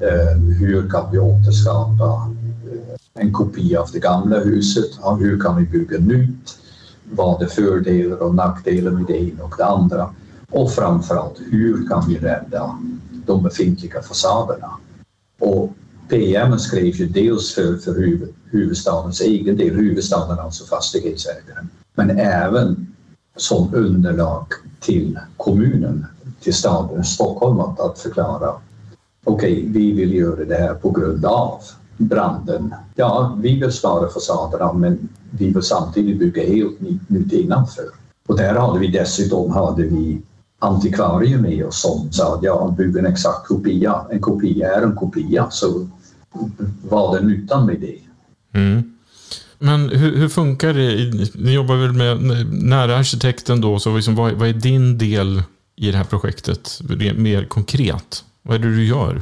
eh, 0.01 0.37
hur 0.59 0.89
kan 0.89 1.11
vi 1.11 1.19
återskapa 1.19 2.31
eh, 2.71 3.21
en 3.21 3.33
kopia 3.33 3.81
av 3.81 3.89
det 3.93 3.99
gamla 3.99 4.39
huset, 4.39 4.89
hur 5.19 5.39
kan 5.39 5.57
vi 5.57 5.65
bygga 5.65 5.97
nytt, 5.97 6.57
vad 7.11 7.41
är 7.41 7.47
fördelar 7.47 8.17
och 8.17 8.35
nackdelar 8.35 8.91
med 8.91 9.05
det 9.07 9.17
ena 9.17 9.43
och 9.43 9.55
det 9.57 9.65
andra? 9.65 10.09
Och 10.51 10.71
framförallt 10.71 11.39
hur 11.51 11.87
kan 11.87 12.07
vi 12.07 12.17
rädda 12.17 12.79
de 13.25 13.43
befintliga 13.43 14.01
fasaderna. 14.01 14.71
Och 15.39 15.73
PM 16.09 16.59
skrevs 16.59 16.99
ju 16.99 17.07
dels 17.07 17.53
för, 17.53 17.77
för 17.77 17.93
huvud, 17.93 18.33
huvudstadens 18.45 19.21
egen 19.21 19.57
del, 19.57 19.75
huvudstaden 19.75 20.39
alltså 20.39 20.65
fastighetsägaren, 20.65 21.69
men 21.95 22.09
även 22.19 22.94
som 23.35 23.73
underlag 23.73 24.45
till 24.79 25.19
kommunen, 25.37 26.05
till 26.41 26.53
staden 26.53 27.03
Stockholm 27.03 27.59
att, 27.59 27.79
att 27.79 27.99
förklara 27.99 28.53
okej, 29.23 29.53
okay, 29.53 29.67
vi 29.67 29.91
vill 29.91 30.13
göra 30.13 30.45
det 30.45 30.55
här 30.55 30.73
på 30.73 30.91
grund 30.91 31.25
av 31.25 31.61
branden. 31.97 32.73
Ja, 32.95 33.37
vi 33.41 33.59
vill 33.59 33.71
spara 33.71 34.09
fasaderna 34.09 34.73
men 34.73 35.09
vi 35.31 35.49
vill 35.49 35.63
samtidigt 35.63 36.19
bygga 36.19 36.47
helt 36.47 36.79
nytt 37.07 37.33
innanför. 37.33 37.85
Och 38.27 38.37
där 38.37 38.53
hade 38.53 38.79
vi 38.79 38.87
dessutom 38.87 39.51
hade 39.51 39.83
vi 39.83 40.21
antikvarier 40.59 41.37
med 41.37 41.65
oss 41.65 41.81
som 41.81 42.11
sa 42.11 42.35
att 42.35 42.43
ja, 42.43 42.73
bygg 42.77 42.97
en 42.97 43.05
exakt 43.05 43.47
kopia. 43.47 44.05
En 44.09 44.21
kopia 44.21 44.75
är 44.75 44.81
en 44.81 44.95
kopia, 44.95 45.47
så 45.49 45.87
vad 46.89 47.17
är 47.17 47.21
nyttan 47.21 47.65
med 47.65 47.79
det? 47.79 47.99
Mm. 48.59 48.94
Men 49.59 49.89
hur, 49.89 50.15
hur, 50.15 50.29
funkar 50.29 50.73
det? 50.73 51.11
Ni 51.35 51.53
jobbar 51.53 51.75
väl 51.75 51.93
med 51.93 52.45
nära 52.63 52.97
arkitekten 52.97 53.61
då, 53.61 53.79
så 53.79 53.95
liksom, 53.95 54.15
vad, 54.15 54.33
vad 54.33 54.49
är 54.49 54.53
din 54.53 54.97
del 54.97 55.43
i 55.75 55.91
det 55.91 55.97
här 55.97 56.03
projektet? 56.03 56.81
Mer 57.15 57.45
konkret, 57.45 58.23
vad 58.41 58.55
är 58.55 58.59
det 58.59 58.75
du 58.75 58.85
gör? 58.85 59.21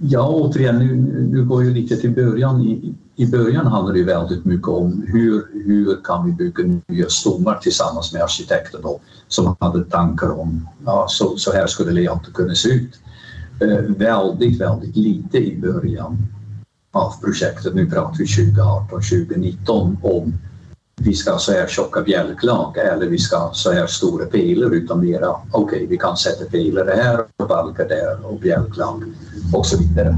Ja, 0.00 0.28
återigen, 0.28 0.78
nu, 0.78 0.96
nu 1.32 1.44
går 1.44 1.64
ju 1.64 1.74
lite 1.74 1.96
till 1.96 2.10
början. 2.10 2.62
I, 2.62 2.94
I 3.16 3.26
början 3.26 3.66
handlar 3.66 3.94
det 3.94 4.04
väldigt 4.04 4.44
mycket 4.44 4.68
om 4.68 5.04
hur, 5.06 5.64
hur 5.66 6.04
kan 6.04 6.26
vi 6.26 6.32
bygga 6.32 6.80
nya 6.86 7.08
stommar 7.08 7.54
tillsammans 7.62 8.12
med 8.12 8.22
arkitekten 8.22 8.80
då, 8.82 9.00
som 9.28 9.56
hade 9.60 9.84
tankar 9.84 10.40
om 10.40 10.68
ja, 10.84 11.06
så, 11.08 11.36
så 11.36 11.52
här 11.52 11.66
skulle 11.66 11.92
layouten 11.92 12.32
kunna 12.32 12.54
se 12.54 12.68
ut. 12.68 13.00
Eh, 13.60 13.78
väldigt, 13.96 14.60
väldigt 14.60 14.96
lite 14.96 15.38
i 15.38 15.60
början 15.60 16.18
av 16.92 17.20
projektet. 17.20 17.74
Nu 17.74 17.90
pratar 17.90 18.18
vi 18.18 18.26
2018, 18.26 18.88
2019 18.88 19.98
om 20.02 20.32
vi 20.96 21.14
ska 21.14 21.32
ha 21.32 21.38
så 21.38 21.52
här 21.52 21.66
tjocka 21.66 22.00
bjälklag 22.00 22.76
eller 22.76 23.06
vi 23.06 23.18
ska 23.18 23.36
ha 23.36 23.52
så 23.54 23.72
här 23.72 23.86
stora 23.86 24.26
pelare 24.26 24.74
utan 24.74 25.00
mera 25.00 25.30
okej, 25.30 25.76
okay, 25.76 25.86
vi 25.86 25.98
kan 25.98 26.16
sätta 26.16 26.44
pelare 26.44 26.90
här 26.96 27.24
och 27.36 27.48
balkar 27.48 27.88
där 27.88 28.26
och 28.26 28.40
bjälklag 28.40 29.02
och 29.54 29.66
så 29.66 29.78
vidare. 29.78 30.16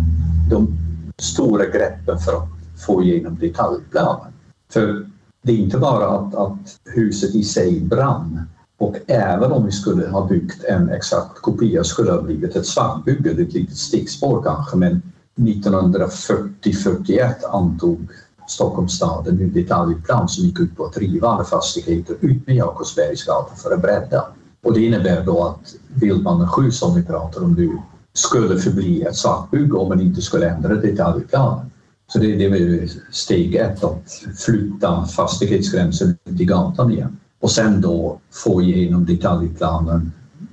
De 0.51 0.79
stora 1.19 1.67
greppen 1.67 2.19
för 2.19 2.33
att 2.33 2.49
få 2.87 3.03
igenom 3.03 3.39
detaljplanen. 3.41 4.33
För 4.73 5.07
det 5.43 5.53
är 5.53 5.57
inte 5.57 5.79
bara 5.79 6.09
att, 6.09 6.35
att 6.35 6.79
huset 6.85 7.35
i 7.35 7.43
sig 7.43 7.81
brann 7.81 8.41
och 8.79 8.97
även 9.07 9.53
om 9.53 9.67
vi 9.67 9.73
skulle 9.73 10.09
ha 10.09 10.27
byggt 10.27 10.65
en 10.65 10.89
exakt 10.89 11.41
kopia 11.41 11.85
skulle 11.85 12.11
det 12.11 12.17
ha 12.17 12.23
blivit 12.23 12.57
ett 12.57 12.67
svartbygge, 12.67 13.31
ett 13.31 13.53
litet 13.53 13.77
stickspår 13.77 14.43
kanske, 14.43 14.77
men 14.77 15.03
1940-41 15.37 17.35
antog 17.53 18.09
Stockholms 18.49 18.93
stad 18.93 19.29
en 19.29 19.37
ny 19.37 19.51
detaljplan 19.51 20.29
som 20.29 20.45
gick 20.45 20.61
ut 20.61 20.77
på 20.77 20.85
att 20.85 20.97
riva 20.99 21.29
alla 21.29 21.45
fastigheter 21.45 22.17
ut 22.21 22.47
med 22.47 22.57
Jakobsbergsgatan 22.57 23.57
för 23.57 23.75
att 23.75 23.83
bredda. 23.83 24.25
Och 24.63 24.73
det 24.73 24.81
innebär 24.81 25.25
då 25.25 25.45
att 25.45 25.75
Vildmannen 25.95 26.49
7 26.49 26.71
som 26.71 26.95
vi 26.95 27.03
pratar 27.03 27.45
om 27.45 27.53
nu 27.53 27.79
skulle 28.13 28.59
förbli 28.59 29.03
ett 29.03 29.17
svartbygge 29.17 29.77
om 29.77 29.89
man 29.89 30.01
inte 30.01 30.23
skulle 30.23 30.51
ändra 30.51 30.75
detaljplanen. 30.75 31.71
Så 32.07 32.19
det, 32.19 32.37
det 32.37 32.49
var 32.49 32.89
steg 33.13 33.55
ett, 33.55 33.85
att 33.85 34.23
flytta 34.37 35.07
fastighetsgränsen 35.07 36.17
ut 36.25 36.41
i 36.41 36.45
gatan 36.45 36.93
igen. 36.93 37.17
Och 37.41 37.51
sen 37.51 37.81
då 37.81 38.21
få 38.33 38.63
igenom 38.63 39.05
detaljplanen 39.05 40.13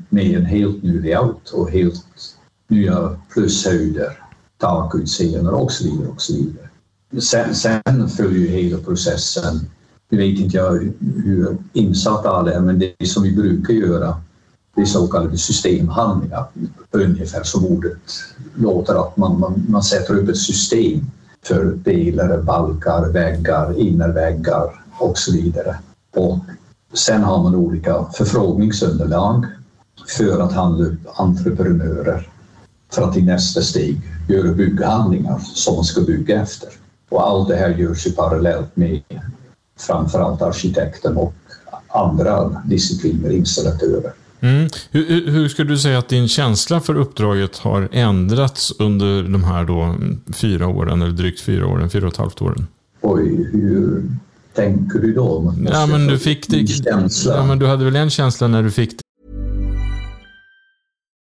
med 0.09 0.37
en 0.37 0.45
helt 0.45 0.83
ny 0.83 1.01
layout 1.01 1.49
och 1.49 1.69
helt 1.69 2.05
nya 2.67 3.17
plushöjder, 3.33 4.17
takutseenden 4.61 5.53
och 5.53 5.71
så 5.71 5.83
vidare. 5.83 6.07
Och 6.07 6.21
så 6.21 6.33
vidare. 6.33 6.69
Sen, 7.21 7.55
sen 7.55 8.09
följer 8.09 8.39
ju 8.39 8.47
hela 8.47 8.77
processen. 8.77 9.59
Nu 10.09 10.17
vet 10.17 10.39
inte 10.39 10.57
jag 10.57 10.93
hur 11.23 11.57
insatt 11.73 12.25
alla 12.25 12.53
är, 12.53 12.59
men 12.59 12.79
det 12.79 13.07
som 13.07 13.23
vi 13.23 13.35
brukar 13.35 13.73
göra 13.73 14.21
det 14.75 14.81
är 14.81 14.85
så 14.85 15.07
kallade 15.07 15.37
systemhandlingar. 15.37 16.45
Ungefär 16.91 17.43
som 17.43 17.65
ordet 17.65 17.97
låter, 18.55 19.07
att 19.07 19.17
man, 19.17 19.39
man, 19.39 19.65
man 19.69 19.83
sätter 19.83 20.17
upp 20.17 20.29
ett 20.29 20.37
system 20.37 21.05
för 21.43 21.77
pelare, 21.83 22.37
balkar, 22.37 23.09
väggar, 23.09 23.79
innerväggar 23.79 24.83
och 24.97 25.17
så 25.17 25.31
vidare. 25.31 25.79
Och 26.15 26.39
sen 26.93 27.23
har 27.23 27.43
man 27.43 27.55
olika 27.55 28.05
förfrågningsunderlag 28.13 29.45
för 30.17 30.39
att 30.39 30.53
handla 30.53 30.85
upp 30.85 30.99
entreprenörer 31.15 32.27
för 32.93 33.01
att 33.01 33.17
i 33.17 33.21
nästa 33.21 33.61
steg 33.61 34.01
göra 34.31 34.53
bygghandlingar 34.53 35.39
som 35.39 35.75
man 35.75 35.83
ska 35.83 36.01
bygga 36.01 36.41
efter. 36.41 36.69
Och 37.09 37.27
allt 37.27 37.47
det 37.47 37.55
här 37.55 37.69
görs 37.69 38.07
ju 38.07 38.11
parallellt 38.11 38.75
med 38.75 39.01
framförallt 39.79 40.41
arkitekten 40.41 41.17
och 41.17 41.33
andra 41.87 42.61
discipliner, 42.65 43.31
installatörer. 43.31 44.13
Mm. 44.39 44.69
Hur, 44.91 45.07
hur, 45.07 45.31
hur 45.31 45.49
skulle 45.49 45.69
du 45.69 45.77
säga 45.77 45.97
att 45.97 46.09
din 46.09 46.27
känsla 46.27 46.79
för 46.79 46.95
uppdraget 46.97 47.57
har 47.57 47.89
ändrats 47.91 48.73
under 48.79 49.23
de 49.23 49.43
här 49.43 49.65
då 49.65 49.95
fyra 50.33 50.67
åren, 50.67 51.01
eller 51.01 51.11
drygt 51.11 51.41
fyra 51.41 51.67
åren, 51.67 51.89
fyra 51.89 52.07
och 52.07 52.13
ett 52.13 52.19
halvt 52.19 52.41
åren? 52.41 52.67
Oj, 53.01 53.49
hur 53.51 54.03
tänker 54.53 54.99
du 54.99 55.13
då? 55.13 55.55
Ja, 55.71 55.85
men 55.85 56.07
du 56.07 56.19
fick 56.19 56.47
det, 56.47 56.67
känsla. 56.67 57.35
ja, 57.35 57.45
men 57.45 57.59
du 57.59 57.67
hade 57.67 57.85
väl 57.85 57.95
en 57.95 58.09
känsla 58.09 58.47
när 58.47 58.63
du 58.63 58.71
fick 58.71 58.91
det. 58.91 59.03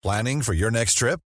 Planning 0.02 0.42
for 0.42 0.54
your 0.54 0.70
next 0.70 0.98
trip? 0.98 1.20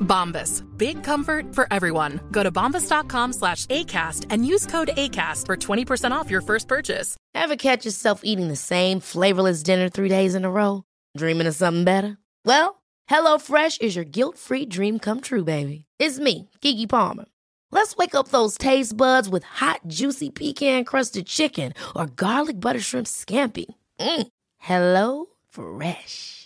Bombas. 0.00 0.62
Big 0.76 1.02
comfort 1.04 1.54
for 1.54 1.66
everyone. 1.70 2.20
Go 2.30 2.42
to 2.42 2.50
bombas.com 2.50 3.32
slash 3.32 3.66
ACAST 3.66 4.26
and 4.30 4.46
use 4.46 4.66
code 4.66 4.88
ACAST 4.96 5.46
for 5.46 5.56
20% 5.56 6.10
off 6.10 6.30
your 6.30 6.40
first 6.40 6.68
purchase. 6.68 7.16
Ever 7.34 7.56
catch 7.56 7.84
yourself 7.84 8.22
eating 8.24 8.48
the 8.48 8.56
same 8.56 9.00
flavorless 9.00 9.62
dinner 9.62 9.88
three 9.88 10.08
days 10.08 10.34
in 10.34 10.44
a 10.44 10.50
row? 10.50 10.82
Dreaming 11.16 11.46
of 11.46 11.54
something 11.54 11.84
better? 11.84 12.18
Well, 12.44 12.82
HelloFresh 13.10 13.80
is 13.80 13.94
your 13.94 14.04
guilt-free 14.04 14.66
dream 14.66 14.98
come 14.98 15.20
true, 15.20 15.44
baby. 15.44 15.84
It's 15.98 16.18
me, 16.18 16.50
Kiki 16.60 16.86
Palmer. 16.86 17.26
Let's 17.70 17.96
wake 17.96 18.14
up 18.14 18.28
those 18.28 18.56
taste 18.58 18.96
buds 18.96 19.28
with 19.28 19.44
hot, 19.44 19.80
juicy 19.86 20.30
pecan-crusted 20.30 21.26
chicken 21.26 21.72
or 21.94 22.06
garlic 22.06 22.60
butter 22.60 22.80
shrimp 22.80 23.06
scampi. 23.06 23.66
Mm. 24.00 24.26
Hello 24.58 25.26
Fresh. 25.48 26.45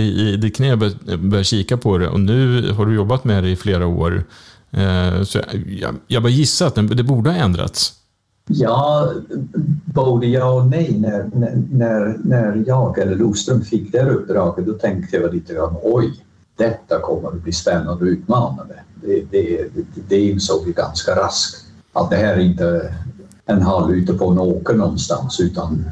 I, 0.00 0.04
i 0.04 0.36
ditt 0.36 0.56
knä 0.56 0.76
bör, 0.76 1.16
bör 1.16 1.42
kika 1.42 1.76
på 1.76 1.98
det 1.98 2.08
och 2.08 2.20
nu 2.20 2.70
har 2.72 2.86
du 2.86 2.94
jobbat 2.94 3.24
med 3.24 3.44
det 3.44 3.50
i 3.50 3.56
flera 3.56 3.86
år. 3.86 4.24
Eh, 4.70 5.22
så 5.22 5.38
jag, 5.66 5.96
jag 6.06 6.22
bara 6.22 6.32
gissar 6.32 6.66
att 6.66 6.74
det, 6.74 6.82
det 6.82 7.02
borde 7.02 7.30
ha 7.30 7.36
ändrats. 7.36 7.92
Ja, 8.48 9.12
både 9.84 10.26
ja 10.26 10.50
och 10.50 10.66
nej. 10.66 10.98
När, 10.98 11.30
när, 11.70 12.16
när 12.24 12.64
jag 12.66 12.98
eller 12.98 13.16
Loström 13.16 13.62
fick 13.62 13.92
det 13.92 14.02
här 14.02 14.10
uppdraget 14.10 14.66
då 14.66 14.72
tänkte 14.72 15.16
jag 15.16 15.34
lite 15.34 15.54
grann 15.54 15.76
oj, 15.82 16.24
detta 16.56 17.00
kommer 17.00 17.28
att 17.28 17.42
bli 17.42 17.52
spännande 17.52 18.04
och 18.04 18.08
utmanande. 18.08 18.74
Det, 19.02 19.24
det, 19.30 19.68
det 20.08 20.20
insåg 20.20 20.66
vi 20.66 20.72
ganska 20.72 21.16
raskt. 21.16 21.64
Att 21.92 22.10
det 22.10 22.16
här 22.16 22.34
är 22.34 22.40
inte 22.40 22.94
en 23.46 23.62
hall 23.62 23.94
ute 23.94 24.12
på 24.12 24.30
en 24.30 24.38
åker 24.38 24.74
någonstans 24.74 25.40
utan 25.40 25.84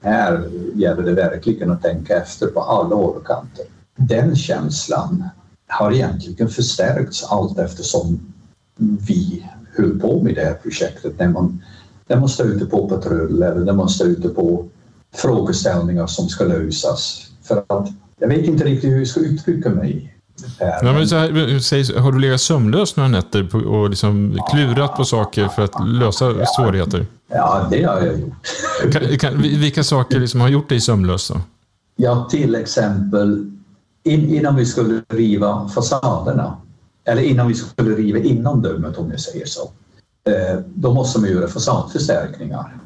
här 0.00 0.50
gäller 0.74 1.02
det 1.02 1.12
verkligen 1.12 1.70
att 1.70 1.82
tänka 1.82 2.16
efter 2.16 2.46
på 2.46 2.60
alla 2.60 2.94
håll 2.96 3.16
och 3.16 3.26
kanter. 3.26 3.64
Den 3.96 4.36
känslan 4.36 5.24
har 5.66 5.92
egentligen 5.92 6.48
förstärkts 6.48 7.24
allt 7.24 7.58
eftersom 7.58 8.34
vi 8.78 9.46
höll 9.76 10.00
på 10.00 10.22
med 10.22 10.34
det 10.34 10.44
här 10.44 10.54
projektet. 10.54 11.18
När 11.18 11.28
man, 11.28 11.62
när 12.06 12.16
man 12.16 12.28
stöter 12.28 12.66
på 12.66 12.88
patrull 12.88 13.42
eller 13.42 13.64
när 13.64 13.72
man 13.72 13.88
stöter 13.88 14.28
på 14.28 14.68
frågeställningar 15.14 16.06
som 16.06 16.28
ska 16.28 16.44
lösas. 16.44 17.30
För 17.42 17.64
att 17.66 17.88
jag 18.20 18.28
vet 18.28 18.44
inte 18.46 18.64
riktigt 18.64 18.90
hur 18.90 18.98
jag 18.98 19.08
ska 19.08 19.20
uttrycka 19.20 19.70
mig. 19.70 20.17
Här, 20.58 20.92
men... 20.92 21.08
Så 21.08 21.16
här, 21.16 21.58
säg, 21.58 21.98
har 21.98 22.12
du 22.12 22.18
legat 22.18 22.40
sömnlös 22.40 22.96
några 22.96 23.08
nätter 23.08 23.66
och 23.66 23.90
liksom 23.90 24.38
klurat 24.50 24.96
på 24.96 25.04
saker 25.04 25.48
för 25.48 25.62
att 25.62 25.88
lösa 25.88 26.24
ja, 26.24 26.46
svårigheter? 26.46 27.06
Ja, 27.28 27.66
det 27.70 27.82
har 27.82 28.00
jag 28.00 28.20
gjort. 28.20 28.92
Kan, 28.92 29.18
kan, 29.18 29.42
vilka 29.42 29.84
saker 29.84 30.20
liksom 30.20 30.40
har 30.40 30.48
gjort 30.48 30.68
dig 30.68 30.80
sömnlös 30.80 31.28
då? 31.28 31.40
Ja, 31.96 32.28
till 32.30 32.54
exempel 32.54 33.50
in, 34.02 34.34
innan 34.34 34.56
vi 34.56 34.66
skulle 34.66 35.02
riva 35.08 35.68
fasaderna, 35.68 36.56
eller 37.04 37.22
innan 37.22 37.48
vi 37.48 37.54
skulle 37.54 37.96
riva 37.96 38.18
innandömet 38.18 38.98
om 38.98 39.10
jag 39.10 39.20
säger 39.20 39.46
så, 39.46 39.70
eh, 40.24 40.60
då 40.74 40.94
måste 40.94 41.20
man 41.20 41.30
göra 41.30 41.48
fasadförstärkningar. 41.48 42.78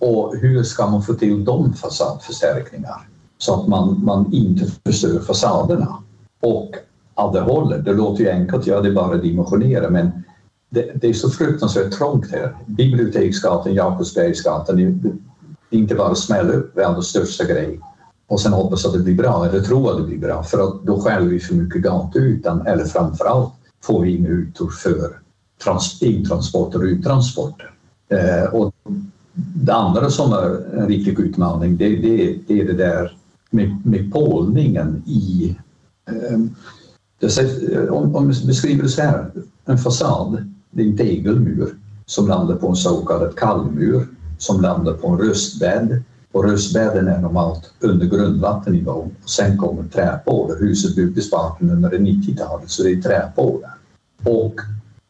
Och 0.00 0.36
hur 0.36 0.62
ska 0.62 0.86
man 0.86 1.02
få 1.02 1.14
till 1.14 1.44
de 1.44 1.74
fasadförstärkningar 1.74 3.08
så 3.38 3.60
att 3.60 3.68
man, 3.68 4.04
man 4.04 4.32
inte 4.32 4.72
förstör 4.86 5.20
fasaderna? 5.20 6.02
Och 6.40 6.74
att 7.14 7.32
det 7.32 7.40
håller, 7.40 7.78
det 7.78 7.92
låter 7.92 8.24
ju 8.24 8.30
enkelt, 8.30 8.66
ja 8.66 8.80
det 8.80 8.88
är 8.88 8.92
bara 8.92 9.14
att 9.14 9.22
dimensionera 9.22 9.90
men 9.90 10.10
det, 10.70 10.92
det, 10.94 11.08
är 11.08 11.12
så 11.12 11.30
fruktansvärt 11.30 11.92
trångt 11.92 12.30
här. 12.30 12.56
Biblioteksgatan, 12.66 13.74
Jakobsbergsgatan, 13.74 14.76
det, 14.76 14.84
det 15.70 15.76
är 15.76 15.80
inte 15.80 15.94
bara 15.94 16.08
att 16.08 16.18
smälla 16.18 16.52
upp 16.52 16.76
världens 16.76 17.06
största 17.06 17.44
grej. 17.44 17.80
Och 18.26 18.40
sen 18.40 18.52
hoppas 18.52 18.86
att 18.86 18.92
det 18.92 18.98
blir 18.98 19.14
bra. 19.14 19.46
Eller 19.46 19.60
tro 19.60 19.88
att 19.88 19.96
det 19.96 20.02
blir 20.02 20.18
bra. 20.18 20.42
För 20.42 20.58
att 20.58 20.82
då 20.82 21.00
stjäl 21.00 21.28
vi 21.28 21.40
för 21.40 21.54
mycket 21.54 21.82
gatuytan 21.82 22.66
eller 22.66 22.84
framförallt 22.84 23.52
får 23.84 24.02
vi 24.02 24.16
inga 24.16 24.28
ytor 24.28 24.68
för 24.68 25.18
trans, 25.64 26.02
intransporter 26.02 26.78
och 26.78 26.84
uttransporter. 26.84 27.70
Eh, 28.08 28.54
och 28.54 28.74
det 29.54 29.74
andra 29.74 30.10
som 30.10 30.32
är 30.32 30.78
en 30.78 30.88
riktig 30.88 31.20
utmaning 31.20 31.76
det, 31.76 31.96
det, 31.96 32.38
det 32.46 32.60
är 32.60 32.64
det 32.64 32.72
där 32.72 33.16
med, 33.50 33.86
med 33.86 34.12
pålningen 34.12 35.02
i 35.06 35.56
Ehm, 36.08 36.54
eh, 37.20 37.84
om, 37.88 38.16
om 38.16 38.28
vi 38.28 38.46
beskriver 38.46 38.82
det 38.82 38.88
så 38.88 39.02
här, 39.02 39.30
en 39.64 39.78
fasad, 39.78 40.52
det 40.70 40.82
är 40.82 40.86
en 40.86 40.96
tegelmur 40.96 41.74
som 42.06 42.28
landar 42.28 42.56
på 42.56 42.68
en 42.68 42.76
så 42.76 42.96
kallad 42.96 43.36
kallmur 43.36 44.06
som 44.38 44.60
landar 44.60 44.92
på 44.92 45.08
en 45.08 45.18
röstbädd 45.18 46.02
och 46.32 46.44
röstbädden 46.44 47.08
är 47.08 47.18
normalt 47.18 47.72
under 47.80 48.06
grundvattennivån. 48.06 49.10
och 49.22 49.30
sen 49.30 49.58
kommer 49.58 49.84
träpålar. 49.84 50.56
Huset 50.60 50.96
byggdes 50.96 51.30
på 51.30 51.36
1890-talet 51.36 52.70
så 52.70 52.82
det 52.82 52.90
är 52.90 53.02
träpålar. 53.02 53.74
Och 54.24 54.54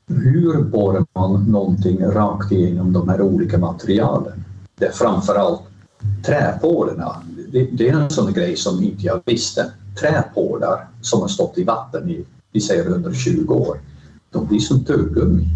hur 0.07 0.63
borrar 0.63 1.07
man 1.15 1.45
någonting 1.45 2.05
rakt 2.05 2.53
igenom 2.53 2.93
de 2.93 3.09
här 3.09 3.21
olika 3.21 3.59
materialen? 3.59 4.45
Det 4.79 4.87
är 4.87 4.93
framförallt 4.93 5.63
träpålarna. 6.27 7.23
Det, 7.53 7.69
det, 7.73 7.89
är 7.89 7.95
en 7.95 8.11
sån 8.11 8.33
grej 8.33 8.57
som 8.57 8.83
inte 8.83 9.07
jag 9.07 9.23
visste. 9.25 9.67
Träpålar 10.01 10.89
som 11.01 11.21
har 11.21 11.29
stått 11.29 11.59
i 11.59 11.65
vatten 11.65 12.11
i, 12.11 12.25
vi 12.53 12.61
säger 12.61 12.87
120 12.87 13.53
år, 13.53 13.81
de 14.31 14.47
blir 14.47 14.59
som 14.59 14.85
tuggummi. 14.85 15.49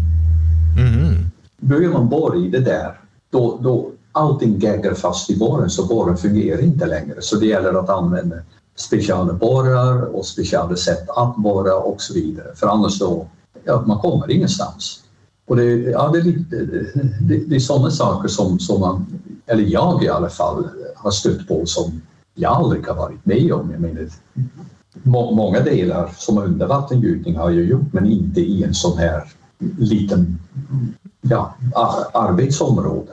Mm. 0.77 1.13
Börjar 1.57 1.91
man 1.91 2.09
borra 2.09 2.37
i 2.37 2.49
det 2.49 2.59
där, 2.59 2.99
då, 3.29 3.59
då 3.61 3.91
allting 4.11 4.59
geggar 4.59 4.93
fast 4.93 5.29
i 5.29 5.37
borren 5.37 5.69
så 5.69 5.85
borren 5.85 6.17
fungerar 6.17 6.61
inte 6.61 6.85
längre. 6.85 7.15
Så 7.19 7.35
det 7.35 7.45
gäller 7.45 7.79
att 7.79 7.89
använda 7.89 8.35
speciella 8.75 9.33
borrar 9.33 10.01
och 10.01 10.25
speciella 10.25 10.75
sätt 10.75 11.09
att 11.09 11.35
borra 11.37 11.75
och 11.75 12.01
så 12.01 12.13
vidare. 12.13 12.55
För 12.55 12.67
annars 12.67 12.99
då, 12.99 13.27
ja, 13.63 13.83
man 13.87 13.99
kommer 13.99 14.31
ingenstans. 14.31 15.03
Och 15.47 15.55
det, 15.55 15.63
ja, 15.65 16.09
det, 16.13 16.21
det, 16.21 16.65
det, 17.21 17.37
det 17.37 17.55
är 17.55 17.59
sådana 17.59 17.91
saker 17.91 18.27
som, 18.27 18.59
som 18.59 18.79
man, 18.79 19.05
eller 19.45 19.63
jag 19.63 20.03
i 20.03 20.09
alla 20.09 20.29
fall, 20.29 20.67
har 20.95 21.11
stött 21.11 21.47
på 21.47 21.65
som 21.65 22.01
jag 22.35 22.53
aldrig 22.53 22.87
har 22.87 22.95
varit 22.95 23.25
med 23.25 23.51
om. 23.51 23.71
Jag 23.71 23.81
menar, 23.81 24.07
må, 25.03 25.35
många 25.35 25.59
delar 25.59 26.11
som 26.17 26.37
undervattengjutning 26.37 27.35
har 27.35 27.49
jag 27.51 27.65
gjort 27.65 27.93
men 27.93 28.05
inte 28.05 28.41
i 28.41 28.63
en 28.63 28.73
sån 28.73 28.97
här 28.97 29.23
liten 29.77 30.39
ja, 31.21 31.55
arbetsområde. 32.13 33.11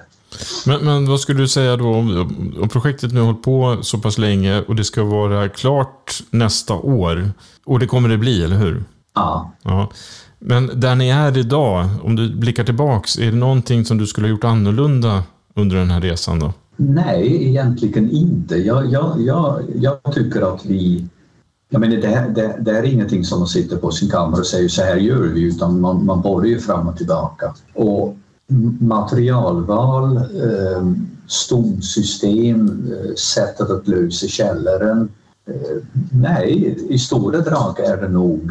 Men, 0.67 0.85
men 0.85 1.09
vad 1.09 1.21
skulle 1.21 1.41
du 1.41 1.49
säga 1.49 1.77
då 1.77 1.95
om, 1.95 2.55
om 2.63 2.69
projektet 2.69 3.13
nu 3.13 3.21
har 3.21 3.27
hållit 3.27 3.43
på 3.43 3.79
så 3.83 3.99
pass 3.99 4.19
länge 4.19 4.63
och 4.63 4.77
det 4.77 4.85
ska 4.85 5.05
vara 5.05 5.49
klart 5.49 6.23
nästa 6.31 6.75
år? 6.75 7.33
Och 7.65 7.79
det 7.79 7.87
kommer 7.87 8.09
det 8.09 8.19
bli, 8.19 8.45
eller 8.45 8.57
hur? 8.57 8.85
Ja. 9.15 9.53
ja. 9.63 9.91
Men 10.39 10.81
där 10.81 10.95
ni 10.95 11.09
är 11.09 11.39
idag, 11.39 11.89
om 12.03 12.17
du 12.17 12.35
blickar 12.37 12.65
tillbaks, 12.65 13.19
är 13.19 13.31
det 13.31 13.37
någonting 13.37 13.85
som 13.85 13.99
du 13.99 14.07
skulle 14.07 14.27
ha 14.27 14.31
gjort 14.31 14.45
annorlunda 14.45 15.23
under 15.55 15.77
den 15.77 15.91
här 15.91 16.01
resan 16.01 16.39
då? 16.39 16.53
Nej, 16.83 17.49
egentligen 17.49 18.11
inte. 18.11 18.57
Jag, 18.57 18.93
jag, 18.93 19.21
jag, 19.21 19.63
jag 19.75 20.15
tycker 20.15 20.55
att 20.55 20.65
vi... 20.65 21.07
Jag 21.69 21.81
menar, 21.81 21.97
det, 21.97 22.33
det, 22.35 22.57
det, 22.61 22.79
är 22.79 22.83
ingenting 22.83 23.25
som 23.25 23.39
man 23.39 23.49
sitter 23.49 23.77
på 23.77 23.91
sin 23.91 24.11
kammare 24.11 24.41
och 24.41 24.47
säger 24.47 24.69
så 24.69 24.83
här 24.83 24.97
gör 24.97 25.23
vi, 25.23 25.43
utan 25.43 25.81
man, 25.81 26.05
man 26.05 26.23
borrar 26.23 26.47
ju 26.47 26.59
fram 26.59 26.89
och 26.89 26.97
tillbaka. 26.97 27.55
Och 27.75 28.17
materialval, 28.81 30.17
eh, 30.17 30.93
stomsystem, 31.27 32.93
eh, 32.93 33.15
sättet 33.15 33.71
att 33.71 33.89
lösa 33.89 34.27
källaren. 34.27 35.09
Eh, 35.47 35.77
nej, 36.13 36.79
i 36.89 36.99
stora 36.99 37.39
drag 37.39 37.81
är 37.81 37.97
det 37.97 38.09
nog 38.09 38.51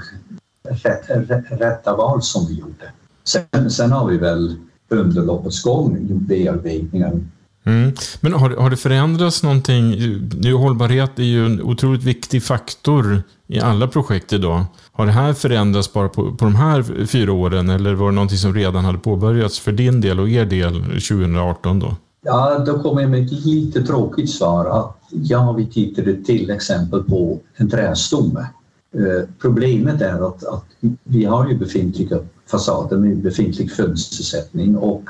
rätta 1.50 1.96
val 1.96 2.22
som 2.22 2.46
vi 2.48 2.54
gjorde. 2.54 2.92
Sen, 3.24 3.72
sen 3.72 3.92
har 3.92 4.08
vi 4.08 4.18
väl 4.18 4.56
under 4.90 5.22
loppets 5.22 5.64
gång 5.64 6.08
gjort 6.10 6.22
bearbetningar. 6.22 7.20
Mm. 7.64 7.94
Men 8.22 8.34
har, 8.34 8.50
har 8.50 8.70
det 8.70 8.78
förändrats 8.78 9.44
någonting? 9.44 9.90
Nu, 10.38 10.54
hållbarhet 10.54 11.20
är 11.20 11.24
ju 11.24 11.46
en 11.46 11.62
otroligt 11.62 12.04
viktig 12.04 12.44
faktor 12.44 13.24
i 13.48 13.60
alla 13.60 13.88
projekt 13.88 14.34
idag. 14.34 14.66
Har 14.92 15.06
det 15.06 15.12
här 15.12 15.34
förändrats 15.34 15.94
bara 15.94 16.10
på, 16.10 16.36
på 16.36 16.46
de 16.46 16.56
här 16.56 17.06
fyra 17.06 17.34
åren 17.34 17.70
eller 17.70 17.94
var 17.94 18.10
det 18.10 18.16
någonting 18.16 18.38
som 18.38 18.54
redan 18.54 18.86
hade 18.86 18.98
påbörjats 18.98 19.60
för 19.60 19.72
din 19.72 20.02
del 20.02 20.20
och 20.20 20.30
er 20.30 20.46
del 20.46 20.84
2018 20.84 21.80
då? 21.80 21.96
Ja, 22.22 22.64
då 22.66 22.80
kommer 22.80 23.02
jag 23.02 23.12
med 23.12 23.26
ett 23.26 23.46
lite 23.46 23.84
tråkigt 23.84 24.30
svar 24.30 24.66
att 24.66 24.98
ja, 25.10 25.52
vi 25.52 25.66
tittade 25.66 26.24
till 26.24 26.50
exempel 26.50 27.04
på 27.04 27.40
en 27.56 27.70
trästomme 27.70 28.48
Eh, 28.96 29.30
problemet 29.42 30.02
är 30.02 30.28
att, 30.28 30.44
att, 30.44 30.66
vi 31.04 31.26
har 31.26 31.50
ju 31.50 31.58
befintliga 31.58 32.20
fasader 32.52 32.98
med 32.98 33.18
befintlig 33.18 33.72
fönstersättning 33.72 34.78
och 34.78 35.10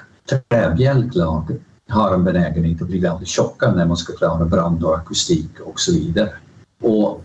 träbjälklag 0.49 1.43
har 1.89 2.13
en 2.13 2.23
benägenhet 2.23 2.81
att 2.81 2.87
bli 2.87 2.99
väldigt 2.99 3.27
tjocka 3.27 3.71
när 3.71 3.85
man 3.85 3.97
ska 3.97 4.13
klara 4.13 4.45
brand 4.45 4.83
och 4.83 4.97
akustik 4.97 5.59
och 5.59 5.79
så 5.79 5.91
vidare. 5.91 6.33
Och 6.81 7.23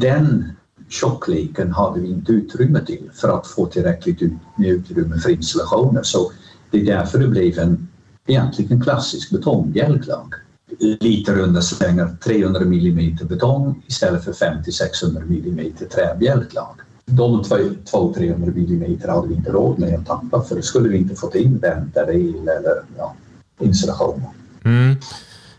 den 0.00 0.52
tjockleken 0.88 1.72
hade 1.72 2.00
vi 2.00 2.08
inte 2.08 2.32
utrymme 2.32 2.80
till 2.86 3.10
för 3.14 3.38
att 3.38 3.46
få 3.46 3.66
tillräckligt 3.66 4.20
med 4.56 4.68
utrymme 4.68 5.18
för 5.18 5.30
installationer. 5.30 6.02
Så 6.02 6.32
det 6.70 6.80
är 6.80 6.84
därför 6.84 7.18
det 7.18 7.28
blev 7.28 7.58
en 7.58 7.88
egentligen 8.26 8.80
klassisk 8.80 9.30
betongbjälklag 9.30 10.34
lite 10.78 11.34
runda 11.34 11.62
slängar 11.62 12.16
300 12.24 12.60
mm 12.60 13.16
betong 13.28 13.82
istället 13.86 14.24
för 14.24 14.32
50-600 14.32 15.22
mm 15.22 15.72
träbjälklag. 15.90 16.80
De 17.06 17.42
200-300 17.42 18.34
mm 18.34 19.00
hade 19.08 19.28
vi 19.28 19.34
inte 19.34 19.52
råd 19.52 19.78
med 19.78 19.94
att 19.94 20.06
tappa 20.06 20.42
för 20.42 20.56
då 20.56 20.62
skulle 20.62 20.88
vi 20.88 20.98
inte 20.98 21.14
fått 21.14 21.34
in 21.34 21.58
väntare 21.58 22.14
el 22.14 22.48
eller 22.48 22.82
ja, 22.98 23.14
installation. 23.60 24.22
Mm. 24.64 24.96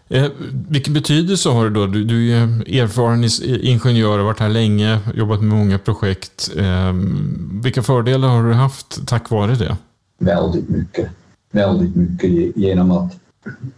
Eh, 0.07 0.31
vilken 0.69 0.93
betydelse 0.93 1.49
har 1.49 1.63
det 1.63 1.69
då? 1.69 1.85
Du, 1.85 2.03
du 2.03 2.31
är 2.31 2.41
erfaren 2.81 3.23
ingenjör, 3.61 4.17
har 4.17 4.25
varit 4.25 4.39
här 4.39 4.49
länge, 4.49 4.99
jobbat 5.15 5.41
med 5.41 5.57
många 5.57 5.79
projekt. 5.79 6.49
Eh, 6.57 6.93
vilka 7.63 7.83
fördelar 7.83 8.27
har 8.27 8.43
du 8.43 8.53
haft 8.53 9.07
tack 9.07 9.29
vare 9.29 9.55
det? 9.55 9.77
Väldigt 10.17 10.69
mycket. 10.69 11.09
Väldigt 11.51 11.95
mycket 11.95 12.57
genom 12.57 12.91
att 12.91 13.13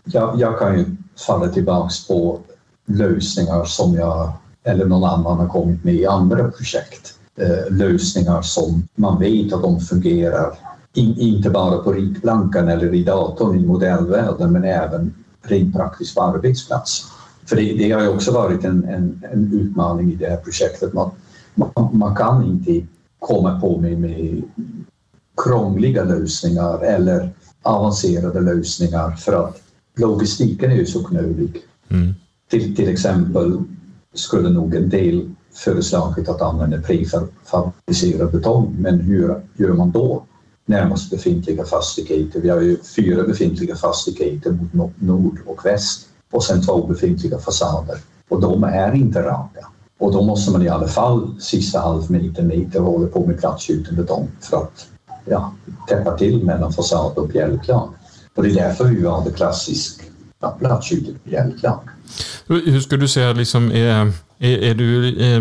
jag, 0.03 0.39
jag 0.39 0.59
kan 0.59 0.79
ju 0.79 0.85
falla 1.27 1.47
tillbaks 1.47 2.07
på 2.07 2.39
lösningar 2.85 3.65
som 3.65 3.93
jag 3.93 4.33
eller 4.63 4.85
någon 4.85 5.03
annan 5.03 5.37
har 5.37 5.47
kommit 5.47 5.83
med 5.83 5.93
i 5.93 6.05
andra 6.05 6.51
projekt. 6.51 7.16
Eh, 7.39 7.71
lösningar 7.75 8.41
som 8.41 8.87
man 8.95 9.19
vet 9.19 9.53
att 9.53 9.61
de 9.61 9.79
fungerar, 9.79 10.53
in, 10.93 11.17
inte 11.17 11.49
bara 11.49 11.77
på 11.77 11.93
ritblankan 11.93 12.67
eller 12.67 12.93
i 12.93 13.03
datorn 13.03 13.59
i 13.59 13.65
modellvärlden 13.65 14.51
men 14.51 14.63
även 14.63 15.13
rent 15.41 15.75
praktiskt 15.75 16.15
på 16.15 16.21
arbetsplats. 16.21 17.05
För 17.45 17.55
det, 17.55 17.73
det 17.73 17.91
har 17.91 18.01
ju 18.01 18.07
också 18.07 18.31
varit 18.31 18.63
en, 18.63 18.83
en, 18.83 19.23
en, 19.31 19.53
utmaning 19.53 20.11
i 20.11 20.15
det 20.15 20.29
här 20.29 20.37
projektet. 20.37 20.93
Man, 20.93 21.11
man, 21.55 21.89
man 21.91 22.15
kan 22.15 22.45
inte 22.45 22.87
komma 23.19 23.59
på 23.61 23.77
med, 23.77 23.99
med 23.99 24.43
krångliga 25.43 26.03
lösningar 26.03 26.83
eller 26.83 27.29
avancerade 27.61 28.41
lösningar 28.41 29.11
för 29.11 29.33
att 29.33 29.61
logistiken 29.95 30.71
är 30.71 30.75
ju 30.75 30.85
så 30.85 31.03
knölig. 31.03 31.61
Mm. 31.89 32.13
Till, 32.49 32.75
till 32.75 32.89
exempel 32.89 33.61
skulle 34.13 34.49
nog 34.49 34.75
en 34.75 34.89
del 34.89 35.29
föreslagit 35.57 36.29
att 36.29 36.41
använda 36.41 36.81
prefabricerad 36.81 38.31
betong, 38.31 38.75
men 38.79 38.99
hur 38.99 39.41
gör 39.55 39.73
man 39.73 39.91
då? 39.91 40.23
Närmast 40.65 41.11
befintliga 41.11 41.65
fastigheter. 41.65 42.41
Vi 42.41 42.49
har 42.49 42.61
ju 42.61 42.77
fyra 42.95 43.23
befintliga 43.23 43.75
fastigheter 43.75 44.57
mot 44.71 45.01
nord 45.01 45.39
och 45.45 45.65
väst 45.65 46.07
och 46.31 46.43
sen 46.43 46.61
två 46.61 46.87
befintliga 46.87 47.39
fasader 47.39 47.97
och 48.29 48.41
de 48.41 48.63
är 48.63 48.95
inte 48.95 49.21
raka. 49.21 49.67
Och 49.99 50.11
då 50.11 50.21
måste 50.21 50.51
man 50.51 50.63
i 50.63 50.69
alla 50.69 50.87
fall 50.87 51.35
sista 51.39 51.79
halvmetern, 51.79 52.47
meter 52.47 52.79
hålla 52.79 53.07
på 53.07 53.25
med 53.25 53.39
plattgjuten 53.39 53.95
betong 53.95 54.27
för 54.41 54.57
att 54.57 54.87
ja, 55.25 55.53
täppa 55.87 56.17
till 56.17 56.43
mellan 56.43 56.73
fasad 56.73 57.17
och 57.17 57.27
bjälklag. 57.27 57.89
Och 58.35 58.43
det 58.43 58.49
är 58.49 58.55
därför 58.55 58.85
vi 58.85 59.03
valde 59.03 59.31
klassisk 59.31 60.01
plattskjutet 60.59 61.23
bjälklag. 61.23 61.79
Hur 62.47 62.79
skulle 62.79 63.01
du 63.01 63.07
säga, 63.07 63.33
liksom, 63.33 63.71
är, 63.71 64.11
är, 64.39 64.57
är 64.57 64.75
du, 64.75 65.07
är, 65.07 65.39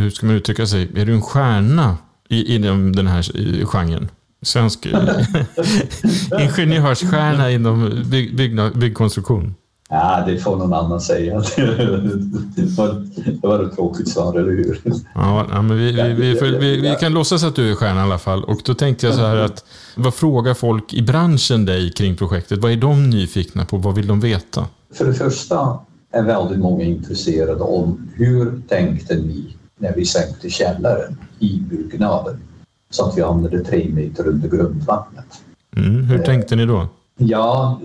hur 0.00 0.10
ska 0.10 0.26
man 0.26 0.36
uttrycka 0.36 0.66
sig, 0.66 0.88
är 0.94 1.06
du 1.06 1.14
en 1.14 1.22
stjärna 1.22 1.96
i, 2.28 2.54
i 2.54 2.58
den 2.58 3.06
här 3.06 3.22
genren? 3.64 4.08
Svensk 4.42 4.86
ingenjörsstjärna 6.40 7.50
inom 7.50 8.02
bygg, 8.10 8.36
bygg, 8.36 8.78
byggkonstruktion? 8.78 9.54
Ja, 9.90 10.24
det 10.26 10.38
får 10.38 10.56
någon 10.56 10.72
annan 10.72 11.00
säga. 11.00 11.34
Det 12.56 12.76
var, 12.76 13.06
det 13.24 13.46
var 13.46 13.64
ett 13.64 13.74
tråkigt 13.74 14.08
svar, 14.08 14.38
eller 14.38 14.50
hur? 14.50 14.80
Ja, 15.14 15.62
men 15.62 15.78
vi, 15.78 15.92
vi, 15.92 16.12
vi, 16.12 16.58
vi, 16.58 16.80
vi 16.80 16.96
kan 17.00 17.12
låtsas 17.12 17.44
att 17.44 17.56
du 17.56 17.70
är 17.70 17.74
stjärna 17.74 18.00
i 18.00 18.02
alla 18.02 18.18
fall. 18.18 18.44
Och 18.44 18.60
då 18.64 18.74
tänkte 18.74 19.06
jag 19.06 19.14
så 19.14 19.20
här 19.20 19.36
att, 19.36 19.64
vad 19.96 20.14
frågar 20.14 20.54
folk 20.54 20.94
i 20.94 21.02
branschen 21.02 21.64
dig 21.64 21.92
kring 21.92 22.16
projektet? 22.16 22.58
Vad 22.58 22.72
är 22.72 22.76
de 22.76 23.10
nyfikna 23.10 23.64
på? 23.64 23.76
Vad 23.76 23.94
vill 23.94 24.06
de 24.06 24.20
veta? 24.20 24.66
För 24.94 25.04
det 25.04 25.14
första 25.14 25.78
är 26.10 26.22
väldigt 26.22 26.58
många 26.58 26.84
intresserade 26.84 27.62
om 27.62 28.10
hur 28.14 28.62
tänkte 28.68 29.16
ni 29.16 29.56
när 29.78 29.94
vi 29.94 30.04
sänkte 30.04 30.50
källaren 30.50 31.18
i 31.38 31.60
byggnaden 31.70 32.40
så 32.90 33.04
att 33.08 33.18
vi 33.18 33.22
hamnade 33.22 33.64
tre 33.64 33.88
meter 33.88 34.26
under 34.26 34.48
grundvattnet? 34.48 35.42
Mm, 35.76 36.04
hur 36.04 36.18
tänkte 36.18 36.56
ni 36.56 36.66
då? 36.66 36.88
Ja, 37.16 37.80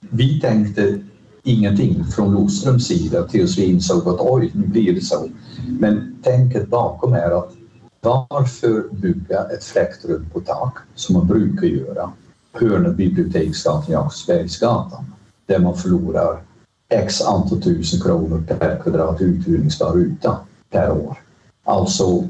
vi 0.00 0.40
tänkte 0.40 0.98
ingenting 1.42 2.04
från 2.04 2.34
Loströms 2.34 2.86
sida 2.86 3.22
tills 3.22 3.58
vi 3.58 3.64
insåg 3.64 4.08
att 4.08 4.20
oj, 4.20 4.50
nu 4.54 4.66
blir 4.66 4.94
det 4.94 5.00
så. 5.00 5.28
Men 5.66 6.16
tänket 6.22 6.68
bakom 6.68 7.12
är 7.12 7.38
att 7.38 7.52
varför 8.00 8.94
bygga 8.94 9.44
ett 9.44 9.64
fläktrum 9.64 10.26
på 10.32 10.40
tak 10.40 10.78
som 10.94 11.16
man 11.16 11.26
brukar 11.26 11.66
göra? 11.66 12.12
Hörnet 12.52 12.96
Biblioteksgatan, 12.96 13.92
Jakobsbergsgatan, 13.92 15.04
där 15.46 15.58
man 15.58 15.76
förlorar 15.76 16.42
x 16.88 17.20
antal 17.22 17.62
tusen 17.62 18.00
kronor 18.00 18.42
per 18.46 18.80
kvadrat 18.82 19.20
uthyrningsbar 19.20 19.98
yta 19.98 20.38
per 20.70 20.90
år. 20.90 21.18
Alltså 21.64 22.24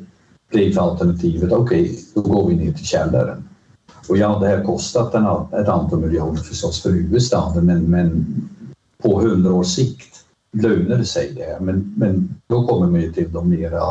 blev 0.51 0.79
alternativet 0.79 1.53
okej, 1.53 1.83
okay, 1.83 1.97
då 2.14 2.21
går 2.21 2.49
vi 2.49 2.57
ner 2.57 2.73
till 2.73 2.87
källaren. 2.87 3.49
Och 4.09 4.16
ja, 4.16 4.38
det 4.38 4.49
har 4.49 4.64
kostat 4.64 5.14
en, 5.14 5.27
ett 5.61 5.68
antal 5.68 6.01
miljoner 6.01 6.40
förstås 6.40 6.83
för 6.83 6.90
huvudstaden 6.90 7.66
men, 7.66 7.90
men 7.90 8.27
på 9.03 9.21
hundra 9.21 9.53
års 9.53 9.75
sikt 9.75 10.14
lönar 10.53 10.97
det 10.97 11.05
sig 11.05 11.33
det. 11.37 11.64
Men, 11.64 11.94
men 11.97 12.35
då 12.47 12.66
kommer 12.66 12.87
man 12.87 13.01
ju 13.01 13.12
till 13.12 13.33
de 13.33 13.49
mera 13.49 13.83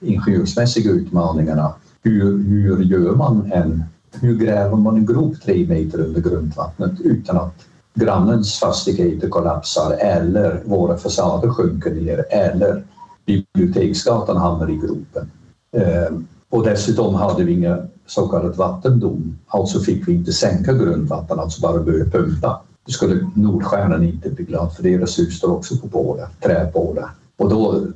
ingenjörsmässiga 0.00 0.90
utmaningarna. 0.90 1.74
Hur, 2.02 2.44
hur 2.44 2.84
gör 2.84 3.14
man 3.14 3.52
en 3.52 3.84
hur 4.20 4.36
gräver 4.36 4.76
man 4.76 4.96
en 4.96 5.06
grop 5.06 5.34
tre 5.44 5.66
meter 5.66 6.00
under 6.00 6.20
grundvattnet 6.20 7.00
utan 7.00 7.36
att 7.36 7.54
grannens 7.94 8.58
fastigheter 8.58 9.28
kollapsar 9.28 9.92
eller 9.92 10.62
våra 10.64 10.96
fasader 10.96 11.48
sjunker 11.48 11.90
ner 11.90 12.24
eller 12.30 12.84
Biblioteksgatan 13.26 14.36
hamnar 14.36 14.70
i 14.70 14.76
gropen. 14.76 15.30
Ehm, 15.76 16.26
och 16.50 16.64
dessutom 16.64 17.14
hade 17.14 17.44
vi 17.44 17.52
inga 17.52 17.78
så 18.06 18.28
kallad 18.28 18.56
vattendom, 18.56 19.38
alltså 19.46 19.80
fick 19.80 20.08
vi 20.08 20.12
inte 20.12 20.32
sänka 20.32 20.72
grundvatten, 20.72 21.38
alltså 21.38 21.60
bara 21.60 21.82
börja 21.82 22.04
pumpa. 22.04 22.62
Då 22.86 22.92
skulle 22.92 23.30
Nordstjärnan 23.34 24.04
inte 24.04 24.30
bli 24.30 24.44
glad 24.44 24.72
för 24.72 24.82
deras 24.82 25.18
hus 25.18 25.38
står 25.38 25.52
också 25.52 25.76
på 25.76 25.86
båda, 25.86 26.28
träbåda. 26.40 27.10
Och 27.36 27.50
då, 27.50 27.86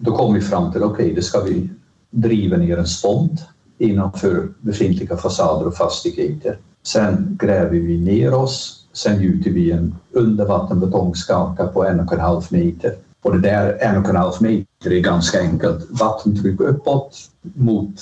då 0.00 0.16
kom 0.16 0.34
vi 0.34 0.40
fram 0.40 0.72
till, 0.72 0.82
okej, 0.82 1.04
okay, 1.04 1.14
det 1.14 1.22
ska 1.22 1.40
vi 1.40 1.70
driva 2.10 2.56
ner 2.56 2.78
en 2.78 2.86
spont 2.86 3.40
innanför 3.78 4.48
befintliga 4.60 5.16
fasader 5.16 5.66
och 5.66 5.74
fastigheter. 5.74 6.58
Sen 6.82 7.38
gräver 7.40 7.70
vi 7.70 7.98
ner 7.98 8.34
oss, 8.34 8.83
sen 8.94 9.22
gjuter 9.22 9.50
vi 9.50 9.70
en 9.70 9.94
undervattenbetongskaka 10.12 11.66
på 11.66 11.84
en 11.84 12.00
och 12.00 12.12
en 12.12 12.20
halv 12.20 12.42
meter. 12.48 12.94
Och 13.22 13.32
det 13.32 13.40
där 13.40 13.78
en 13.80 14.02
och 14.02 14.08
en 14.08 14.16
halv 14.16 14.32
meter 14.40 14.92
är 14.92 15.00
ganska 15.00 15.40
enkelt. 15.40 15.86
Vattentryck 15.90 16.60
uppåt 16.60 17.16
mot 17.42 17.94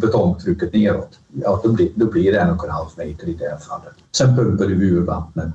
betongtrycket 0.00 0.72
neråt. 0.72 1.18
Ja, 1.32 1.60
då 1.64 1.72
blir, 1.72 1.88
då 1.94 2.06
blir 2.06 2.32
det 2.32 2.38
en 2.38 2.50
och 2.50 2.64
en 2.64 2.70
halv 2.70 2.88
meter 2.96 3.28
i 3.28 3.34
det 3.34 3.48
här 3.48 3.58
fallet. 3.58 3.94
Sen 4.12 4.36
pumpar 4.36 4.64
vi 4.64 4.86
ur 4.86 5.00
vattnet 5.00 5.54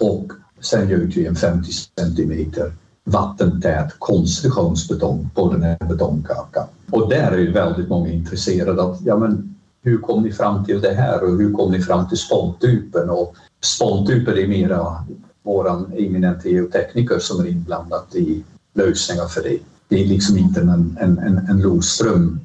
och 0.00 0.32
sen 0.60 0.88
gjuter 0.88 1.20
vi 1.20 1.26
en 1.26 1.36
50 1.36 1.72
centimeter 1.98 2.72
vattentät 3.04 3.94
konstruktionsbetong 3.98 5.30
på 5.34 5.52
den 5.52 5.62
här 5.62 5.78
betongkakan. 5.88 6.66
Och 6.90 7.08
där 7.08 7.32
är 7.32 7.38
ju 7.38 7.52
väldigt 7.52 7.88
många 7.88 8.08
intresserade 8.08 8.82
av 8.82 8.96
ja, 9.04 9.16
men 9.16 9.54
hur 9.82 9.98
kom 9.98 10.22
ni 10.22 10.32
fram 10.32 10.64
till 10.64 10.80
det 10.80 10.94
här 10.94 11.22
och 11.24 11.38
hur 11.38 11.52
kom 11.52 11.72
ni 11.72 11.80
fram 11.80 12.08
till 12.08 12.18
spontypen? 12.18 13.10
Och 13.10 13.36
spontypen 13.60 14.38
är 14.38 14.48
mera 14.48 15.04
våran 15.42 15.92
eminente 15.96 16.50
geotekniker 16.50 17.18
som 17.18 17.40
är 17.40 17.48
inblandad 17.48 18.04
i 18.14 18.44
lösningar 18.74 19.26
för 19.26 19.42
det. 19.42 19.58
Det 19.88 20.02
är 20.02 20.06
liksom 20.06 20.38
inte 20.38 20.60
en, 20.60 20.98
en, 21.00 21.18
en, 21.18 21.38
en 21.48 21.62
Loström 21.62 22.40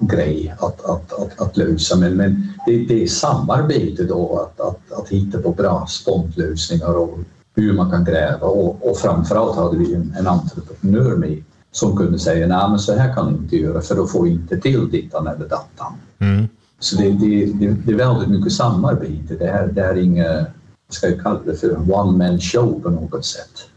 grej 0.00 0.54
att, 0.58 0.84
att, 0.84 1.12
att, 1.12 1.40
att 1.40 1.56
lösa 1.56 1.96
men, 1.96 2.16
men 2.16 2.52
det, 2.66 2.84
det 2.84 3.02
är 3.02 3.06
samarbete 3.06 4.04
då 4.04 4.38
att, 4.38 4.60
att, 4.60 4.92
att 4.92 5.08
hitta 5.08 5.38
på 5.38 5.50
bra 5.50 5.86
spontlösningar 5.88 6.94
och 6.94 7.18
hur 7.56 7.72
man 7.72 7.90
kan 7.90 8.04
gräva 8.04 8.46
och, 8.46 8.90
och 8.90 8.98
framförallt 8.98 9.56
hade 9.56 9.76
vi 9.76 9.94
en, 9.94 10.14
en 10.18 10.26
entreprenör 10.26 11.16
med 11.16 11.42
som 11.72 11.96
kunde 11.96 12.18
säga 12.18 12.46
nej 12.46 12.70
men 12.70 12.78
så 12.78 12.96
här 12.96 13.14
kan 13.14 13.32
du 13.32 13.38
inte 13.38 13.56
göra 13.56 13.80
för 13.80 13.96
då 13.96 14.06
får 14.06 14.22
vi 14.22 14.30
inte 14.30 14.56
till 14.56 14.90
dittan 14.90 15.26
eller 15.26 15.48
dattan. 15.48 15.92
Mm. 16.18 16.48
Så 16.78 16.96
det, 16.96 17.10
det, 17.10 17.46
det, 17.46 17.76
det, 17.84 17.92
är 17.92 17.96
väldigt 17.96 18.28
mycket 18.28 18.52
samarbete. 18.52 19.34
Det, 19.38 19.46
här, 19.46 19.66
det 19.66 19.80
är 19.80 19.96
inget, 19.96 20.46
ska 20.90 21.08
jag 21.08 21.22
kalla 21.22 21.40
det 21.46 21.56
för 21.56 21.92
one 21.92 22.18
man 22.18 22.40
show 22.40 22.80
på 22.82 22.90
något 22.90 23.24
sätt. 23.24 23.70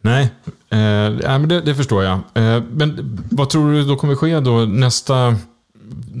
Nej, 0.00 0.32
eh, 0.70 1.40
det, 1.46 1.60
det 1.60 1.74
förstår 1.74 2.04
jag. 2.04 2.14
Eh, 2.34 2.62
men 2.70 3.18
vad 3.30 3.50
tror 3.50 3.72
du 3.72 3.84
då 3.84 3.96
kommer 3.96 4.14
ske 4.14 4.40
då 4.40 4.52
nästa 4.58 5.36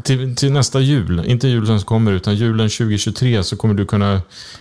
till, 0.02 0.36
till, 0.36 0.52
nästa 0.52 0.80
jul, 0.80 1.22
inte 1.26 1.48
julen 1.48 1.78
som 1.78 1.86
kommer, 1.86 2.12
utan 2.12 2.34
julen 2.34 2.68
2023 2.68 3.44
så 3.44 3.56
kommer 3.56 3.74
du 3.74 3.86
kunna 3.86 4.20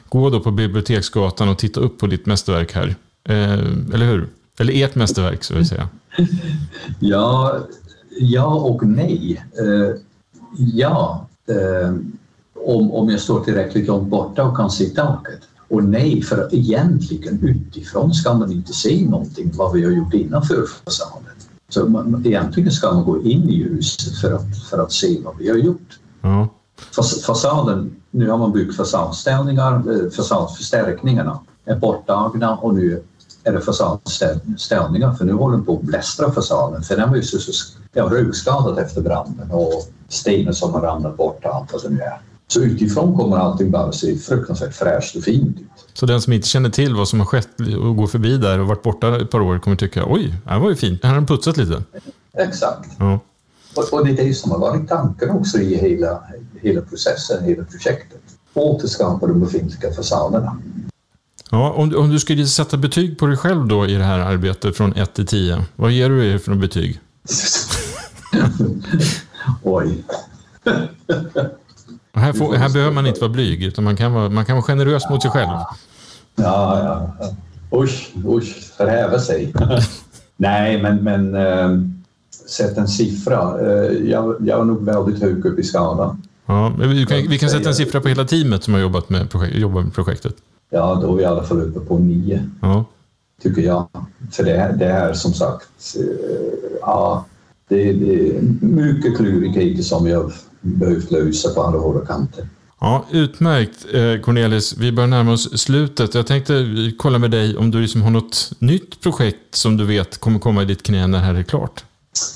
gå 0.10 0.30
då 0.30 0.40
på 0.40 0.52
Biblioteksgatan 0.52 1.50
och 1.50 1.58
titta 1.58 1.80
upp 1.80 2.00
på 2.00 2.08
ditt 2.08 2.26
mästerverk 2.26 2.74
här. 2.74 2.96
Eh, 3.30 3.54
eller 3.94 4.06
hur? 4.06 4.30
Eller 4.60 4.84
ert 4.84 4.96
mästerverk, 4.96 5.44
så 5.44 5.54
vill 5.56 5.68
säga. 5.68 5.90
Ja, 7.00 7.58
ja 8.20 8.46
och 8.46 8.88
nej. 8.88 9.44
Eh, 9.60 9.96
ja, 10.58 11.28
eh, 11.48 11.94
om, 12.66 12.92
om 12.92 13.10
jag 13.10 13.20
står 13.20 13.44
tillräckligt 13.44 13.88
långt 13.88 14.10
borta 14.10 14.44
och 14.44 14.58
kan 14.58 14.70
se 14.70 14.86
taket. 14.86 15.40
Och 15.70 15.84
nej, 15.84 16.22
för 16.22 16.56
egentligen 16.56 17.40
utifrån 17.44 18.14
ska 18.14 18.34
man 18.34 18.52
inte 18.52 18.74
se 18.74 19.06
någonting 19.10 19.52
vad 19.54 19.74
vi 19.74 19.84
har 19.84 19.92
gjort 19.92 20.14
innanför 20.14 20.66
fasaden. 20.86 21.34
Så 21.70 21.86
man, 21.86 22.24
egentligen 22.26 22.72
ska 22.72 22.92
man 22.92 23.06
gå 23.06 23.22
in 23.22 23.50
i 23.50 23.64
huset 23.64 24.18
för 24.18 24.34
att, 24.34 24.58
för 24.70 24.78
att 24.78 24.92
se 24.92 25.20
vad 25.24 25.38
vi 25.38 25.50
har 25.50 25.58
gjort. 25.58 26.00
Ja. 26.22 26.48
Fas, 26.96 27.24
fasaden, 27.24 27.96
nu 28.12 28.30
har 28.30 28.38
man 28.38 28.52
byggt 28.52 28.76
fasadställningar, 28.76 29.76
eh, 29.76 30.10
fasadförstärkningarna 30.10 31.40
är 31.66 31.76
borttagna 31.76 32.56
och 32.56 32.74
nu 32.74 33.04
är 33.44 33.54
det 33.54 33.62
fasadställningar 33.62 35.14
för 35.14 35.26
nu 35.26 35.34
håller 35.34 35.58
den 35.58 35.66
på 35.66 35.74
att 35.74 35.82
blästra 35.82 36.32
fasaden 36.32 36.84
för 36.84 36.98
den 36.98 37.10
var 37.10 37.16
ju 37.16 37.24
så, 37.24 37.40
så 37.40 37.52
ja, 37.94 38.04
rökskadad 38.04 38.80
efter 38.80 39.02
branden 39.02 39.52
och 39.52 39.88
stenen 40.10 40.54
som 40.54 40.74
har 40.74 40.82
ramlat 40.82 41.18
bort 41.18 41.46
och 41.46 41.56
allt 41.56 41.74
vad 41.74 41.84
det 41.84 41.90
nu 41.90 42.02
är. 42.02 42.22
Så 42.48 42.60
utifrån 42.60 43.18
kommer 43.18 43.38
allting 43.38 43.72
bara 43.72 43.92
se 43.92 44.18
fruktansvärt 44.18 44.74
fräscht 44.74 45.16
och 45.16 45.24
fint 45.24 45.60
ut. 45.60 45.68
Så 45.94 46.06
den 46.06 46.22
som 46.22 46.34
inte 46.34 46.48
känner 46.48 46.70
till 46.70 46.96
vad 46.96 47.08
som 47.08 47.20
har 47.20 47.28
skett 47.28 47.50
och 47.60 47.98
går 47.98 48.08
förbi 48.08 48.38
där 48.38 48.60
och 48.60 48.68
varit 48.68 48.84
borta 48.84 49.22
ett 49.22 49.32
par 49.32 49.42
år 49.42 49.60
kommer 49.60 49.78
tycka 49.78 50.06
oj, 50.08 50.34
det 50.44 50.50
här 50.50 50.60
var 50.60 50.70
ju 50.70 50.76
fint. 50.76 51.04
Här 51.04 51.10
har 51.10 51.16
den 51.16 51.26
putsat 51.26 51.58
lite. 51.58 51.84
Exakt. 52.38 52.90
Ja. 53.00 53.20
Och, 53.76 53.94
och 53.94 54.06
det 54.06 54.12
är 54.12 54.26
det 54.26 54.34
som 54.34 54.52
har 54.52 54.60
varit 54.60 54.90
tanken 54.90 55.30
också 55.30 55.58
i 55.58 55.76
hela, 55.76 56.24
hela 56.62 56.82
processen, 56.82 57.44
hela 57.44 57.64
projektet. 57.64 58.22
Återskapa 58.54 59.28
de 59.28 59.40
befintliga 59.40 59.94
fasaderna. 59.94 60.62
Ja, 61.54 61.72
om, 61.72 61.96
om 61.96 62.10
du 62.10 62.20
skulle 62.20 62.46
sätta 62.46 62.78
betyg 62.78 63.18
på 63.18 63.26
dig 63.26 63.38
själv 63.38 63.68
då 63.68 63.86
i 63.86 63.94
det 63.94 64.04
här 64.04 64.20
arbetet 64.20 64.78
från 64.78 64.94
1 64.94 65.14
till 65.14 65.26
10, 65.26 65.66
vad 65.76 65.92
ger 65.92 66.10
du 66.10 66.34
er 66.34 66.38
för 66.38 66.56
betyg? 66.56 67.00
Oj. 69.64 70.04
Här, 72.14 72.34
får, 72.34 72.56
här, 72.56 72.70
behöver 72.70 72.92
man 72.92 73.08
inte 73.08 73.20
vara 73.20 73.32
blyg, 73.32 73.64
utan 73.64 73.84
man 73.84 73.96
kan 73.96 74.14
vara, 74.14 74.30
man 74.30 74.46
kan 74.46 74.56
vara 74.56 74.64
generös 74.64 75.10
mot 75.10 75.22
sig 75.22 75.32
själv. 75.32 75.50
Ja, 76.36 76.80
ja. 77.20 77.80
Usch, 77.80 78.12
usch, 78.26 78.74
förhäva 78.78 79.20
sig. 79.20 79.54
Nej, 80.38 80.82
men, 80.82 80.96
men 80.96 81.36
äh, 81.36 81.80
sätt 82.48 82.78
en 82.78 82.88
siffra. 82.88 83.60
Äh, 83.62 84.10
jag, 84.10 84.36
jag 84.40 84.60
är 84.60 84.66
nog 84.66 84.86
väldigt 84.86 85.22
hög 85.22 85.46
upp 85.46 85.60
i 85.60 85.64
skalan. 85.64 86.22
Ja, 86.46 86.74
vi, 86.80 87.06
kan, 87.06 87.18
vi 87.18 87.40
kan 87.40 87.50
sätta 87.50 87.70
en 87.70 87.76
siffra 87.76 88.02
på 88.02 88.08
hela 88.08 88.26
teamet 88.26 88.64
som 88.64 88.74
har 88.74 88.82
jobbat 88.82 89.10
med, 89.10 89.30
projekt, 89.30 89.56
jobbat 89.56 89.84
med 89.84 89.94
projektet. 89.94 90.36
Ja, 90.74 91.00
då 91.02 91.12
är 91.12 91.16
vi 91.16 91.24
i 91.24 91.26
alla 91.26 91.44
fall 91.44 91.62
uppe 91.62 91.80
på 91.80 91.98
nio. 91.98 92.50
Ja. 92.62 92.86
Tycker 93.42 93.62
jag. 93.62 93.88
För 94.32 94.44
det, 94.44 94.76
det 94.80 94.86
är 94.86 95.14
som 95.14 95.34
sagt, 95.34 95.96
äh, 95.96 96.04
ja, 96.82 97.26
det, 97.68 97.90
är 97.90 98.42
mycket 98.62 99.18
klurigheter 99.18 99.84
som 99.84 100.12
har 100.12 100.34
behövt 100.62 101.12
lösa 101.12 101.50
på 101.50 101.64
alla 101.64 101.78
håll 101.78 101.96
och 101.96 102.08
kanter. 102.08 102.48
Ja, 102.80 103.06
utmärkt 103.12 103.86
eh, 103.94 104.22
Cornelis. 104.22 104.78
Vi 104.78 104.92
börjar 104.92 105.08
närma 105.08 105.32
oss 105.32 105.62
slutet. 105.62 106.16
Jag 106.16 106.28
tänkte 106.28 106.66
kolla 106.98 107.20
med 107.20 107.32
dig 107.32 107.58
om 107.58 107.72
du 107.72 107.82
liksom 107.82 108.02
har 108.02 108.12
något 108.12 108.52
nytt 108.60 109.02
projekt 109.02 109.56
som 109.56 109.78
du 109.78 109.86
vet 109.86 110.18
kommer 110.18 110.40
komma 110.40 110.62
i 110.62 110.66
ditt 110.66 110.84
knä 110.84 111.08
när 111.08 111.20
det 111.20 111.26
här 111.26 111.36
är 111.36 111.44
klart? 111.44 111.84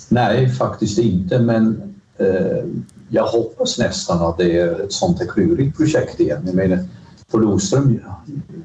Nej, 0.09 0.49
faktiskt 0.49 0.99
inte, 0.99 1.39
men 1.39 1.93
eh, 2.17 2.63
jag 3.09 3.23
hoppas 3.23 3.77
nästan 3.77 4.29
att 4.29 4.37
det 4.37 4.59
är 4.59 4.81
ett 4.81 4.93
sånt 4.93 5.19
här 5.19 5.27
klurigt 5.27 5.77
projekt 5.77 6.19
igen. 6.19 6.43
Jag 6.45 6.55
menar, 6.55 6.85
på 7.31 7.37
Loström, 7.37 7.99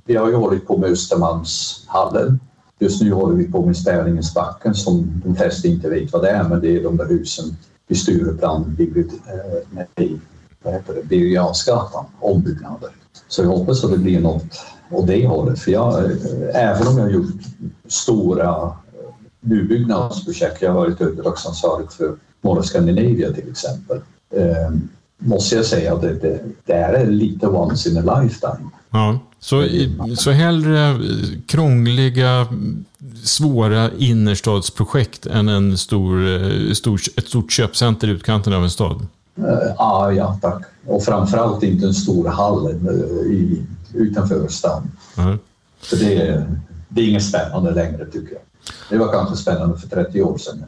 vi 0.05 0.17
har 0.17 0.29
ju 0.29 0.35
hållit 0.35 0.67
på 0.67 0.77
med 0.77 0.91
Östermalmshallen. 0.91 2.41
Just 2.79 3.03
nu 3.03 3.13
håller 3.13 3.37
vi 3.37 3.53
på 3.53 3.67
med 3.67 3.77
Spärlingens 3.77 4.35
som 4.75 5.23
de 5.25 5.37
flesta 5.37 5.69
inte 5.69 5.89
vet 5.89 6.13
vad 6.13 6.23
det 6.23 6.31
är, 6.31 6.49
men 6.49 6.61
det 6.61 6.77
är 6.77 6.83
de 6.83 6.97
där 6.97 7.07
husen 7.07 7.45
vid 7.87 7.99
Stureplan, 7.99 8.77
eh, 8.79 10.07
vad 10.63 11.07
Birger 11.09 11.41
ombyggnader. 12.21 12.91
Så 13.29 13.43
jag 13.43 13.49
hoppas 13.49 13.85
att 13.85 13.91
det 13.91 13.99
blir 13.99 14.21
något 14.21 14.61
åt 14.91 15.07
det 15.07 15.27
hållet. 15.27 15.59
För 15.59 15.73
jag, 15.73 16.05
eh, 16.05 16.11
även 16.55 16.87
om 16.87 16.99
jag 16.99 17.05
har 17.05 17.11
gjort 17.11 17.43
stora 17.87 18.65
eh, 18.65 18.73
nybyggnadsprojekt, 19.41 20.63
jag 20.63 20.71
har 20.71 20.79
varit 20.79 21.01
uppdragsansvarig 21.01 21.93
för 21.93 22.17
Norra 22.41 22.63
Skandinavien 22.63 23.35
till 23.35 23.51
exempel, 23.51 24.01
eh, 24.31 24.71
måste 25.25 25.57
jag 25.57 25.67
säga 25.67 25.95
att 25.95 26.01
det, 26.01 26.15
det, 26.15 26.41
det 26.65 26.73
är 26.73 27.07
lite 27.07 27.47
once 27.47 27.91
in 27.91 28.09
a 28.09 28.21
lifetime. 28.21 28.71
Ja, 28.91 29.19
så, 29.41 29.67
så 30.17 30.31
hellre 30.31 30.99
krångliga, 31.47 32.47
svåra 33.25 33.91
innerstadsprojekt 33.99 35.27
än 35.27 35.49
en 35.49 35.79
stor, 35.79 36.75
stor, 36.75 37.01
ett 37.17 37.29
stort 37.29 37.53
köpcenter 37.53 38.09
i 38.09 38.11
utkanten 38.11 38.53
av 38.53 38.63
en 38.63 38.71
stad? 38.71 39.07
Ja, 39.79 40.13
ja 40.13 40.39
tack. 40.43 40.63
Och 40.87 41.05
framförallt 41.05 41.63
inte 41.63 41.87
en 41.87 41.95
stor 41.95 42.29
hall 42.29 42.71
i, 43.27 43.63
utanför 43.95 44.49
stan. 44.49 44.91
Mm. 45.17 45.39
Så 45.81 45.97
det, 45.97 46.47
det 46.89 47.01
är 47.01 47.09
inget 47.09 47.25
spännande 47.25 47.71
längre 47.71 48.07
tycker 48.07 48.33
jag. 48.33 48.43
Det 48.91 48.99
var 48.99 49.13
kanske 49.13 49.37
spännande 49.37 49.79
för 49.79 49.89
30 49.89 50.23
år 50.23 50.39
sedan. 50.39 50.65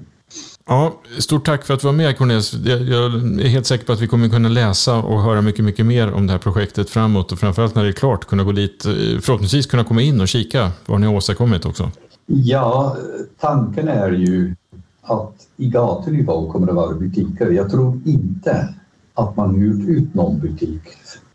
Ja, 0.66 0.92
stort 1.18 1.46
tack 1.46 1.64
för 1.64 1.74
att 1.74 1.80
du 1.80 1.86
var 1.86 1.92
med 1.92 2.18
Cornelis. 2.18 2.54
Jag, 2.54 2.82
jag 2.82 3.14
är 3.14 3.48
helt 3.48 3.66
säker 3.66 3.86
på 3.86 3.92
att 3.92 4.00
vi 4.00 4.08
kommer 4.08 4.28
kunna 4.28 4.48
läsa 4.48 4.96
och 4.96 5.22
höra 5.22 5.42
mycket, 5.42 5.64
mycket 5.64 5.86
mer 5.86 6.12
om 6.12 6.26
det 6.26 6.32
här 6.32 6.38
projektet 6.38 6.90
framåt 6.90 7.32
och 7.32 7.38
framförallt 7.38 7.74
när 7.74 7.82
det 7.82 7.90
är 7.90 7.92
klart 7.92 8.24
kunna 8.24 8.44
gå 8.44 8.52
dit, 8.52 8.86
eh, 8.86 8.92
förhoppningsvis 9.20 9.66
kunna 9.66 9.84
komma 9.84 10.02
in 10.02 10.20
och 10.20 10.28
kika 10.28 10.70
vad 10.86 11.00
ni 11.00 11.06
har 11.06 11.14
åstadkommit 11.14 11.66
också. 11.66 11.90
Ja, 12.26 12.96
tanken 13.40 13.88
är 13.88 14.10
ju 14.10 14.56
att 15.02 15.34
i 15.56 15.68
gatunivå 15.68 16.52
kommer 16.52 16.66
det 16.66 16.72
vara 16.72 16.94
butiker. 16.94 17.50
Jag 17.50 17.70
tror 17.70 18.00
inte 18.04 18.74
att 19.14 19.36
man 19.36 19.54
hyrt 19.54 19.88
ut 19.88 20.14
någon 20.14 20.40
butik 20.40 20.82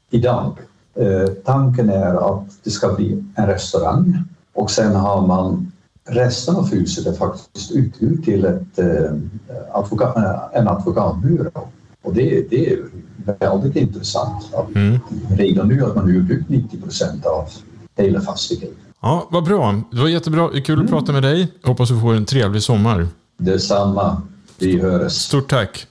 idag. 0.10 0.58
Eh, 0.96 1.30
tanken 1.46 1.90
är 1.90 2.32
att 2.32 2.64
det 2.64 2.70
ska 2.70 2.94
bli 2.94 3.24
en 3.36 3.48
restaurang 3.48 4.24
och 4.54 4.72
sen 4.72 4.96
har 4.96 5.28
man 5.28 5.72
resten 6.12 6.56
av 6.56 6.72
huset 6.72 7.08
är 7.08 7.14
faktiskt 7.14 7.72
uthyrt 7.72 8.26
till 8.26 8.46
ett, 8.46 8.80
eh, 8.80 9.12
advokat, 9.72 10.16
en 10.54 10.68
advokatbyrå. 10.68 11.70
Och 12.02 12.14
det, 12.14 12.50
det 12.50 12.74
är 12.74 12.80
väldigt 13.40 13.76
intressant. 13.76 14.54
Att 14.54 14.76
mm. 14.76 15.00
Redan 15.30 15.68
nu 15.68 15.86
att 15.86 15.96
man 15.96 16.10
ut 16.10 16.50
90 16.50 16.82
procent 16.82 17.26
av 17.26 17.50
hela 17.98 18.22
fastigheten. 18.22 18.76
Ja, 19.02 19.28
vad 19.32 19.44
bra. 19.44 19.82
Det 19.92 20.02
var 20.02 20.08
jättebra. 20.08 20.50
Kul 20.50 20.60
att 20.60 20.70
mm. 20.70 20.88
prata 20.88 21.12
med 21.12 21.24
dig. 21.24 21.54
Hoppas 21.64 21.90
du 21.90 22.00
får 22.00 22.14
en 22.14 22.26
trevlig 22.26 22.64
sommar. 22.64 23.08
Detsamma. 23.38 24.22
Vi 24.60 24.80
hörs. 24.80 25.14
Stort 25.14 25.50
tack. 25.50 25.88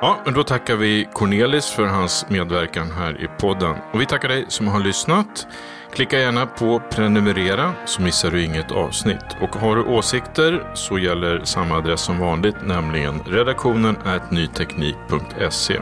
Ja, 0.00 0.20
men 0.24 0.34
då 0.34 0.42
tackar 0.42 0.76
vi 0.76 1.08
Cornelis 1.12 1.70
för 1.70 1.86
hans 1.86 2.26
medverkan 2.28 2.90
här 2.90 3.24
i 3.24 3.28
podden. 3.40 3.76
Och 3.92 4.00
vi 4.00 4.06
tackar 4.06 4.28
dig 4.28 4.44
som 4.48 4.68
har 4.68 4.80
lyssnat. 4.80 5.46
Klicka 5.92 6.18
gärna 6.18 6.46
på 6.46 6.82
prenumerera 6.90 7.72
så 7.86 8.02
missar 8.02 8.30
du 8.30 8.44
inget 8.44 8.72
avsnitt. 8.72 9.24
Och 9.40 9.56
har 9.56 9.76
du 9.76 9.82
åsikter 9.82 10.70
så 10.74 10.98
gäller 10.98 11.44
samma 11.44 11.76
adress 11.76 12.00
som 12.00 12.18
vanligt, 12.18 12.56
nämligen 12.62 13.20
redaktionen 13.26 13.96
nyteknik.se. 14.30 15.80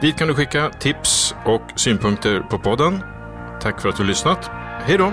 Dit 0.00 0.16
kan 0.18 0.28
du 0.28 0.34
skicka 0.34 0.70
tips 0.70 1.34
och 1.44 1.62
synpunkter 1.76 2.40
på 2.40 2.58
podden. 2.58 3.02
Tack 3.60 3.80
för 3.80 3.88
att 3.88 3.96
du 3.96 4.02
har 4.02 4.08
lyssnat. 4.08 4.50
Hej 4.84 4.98
då! 4.98 5.12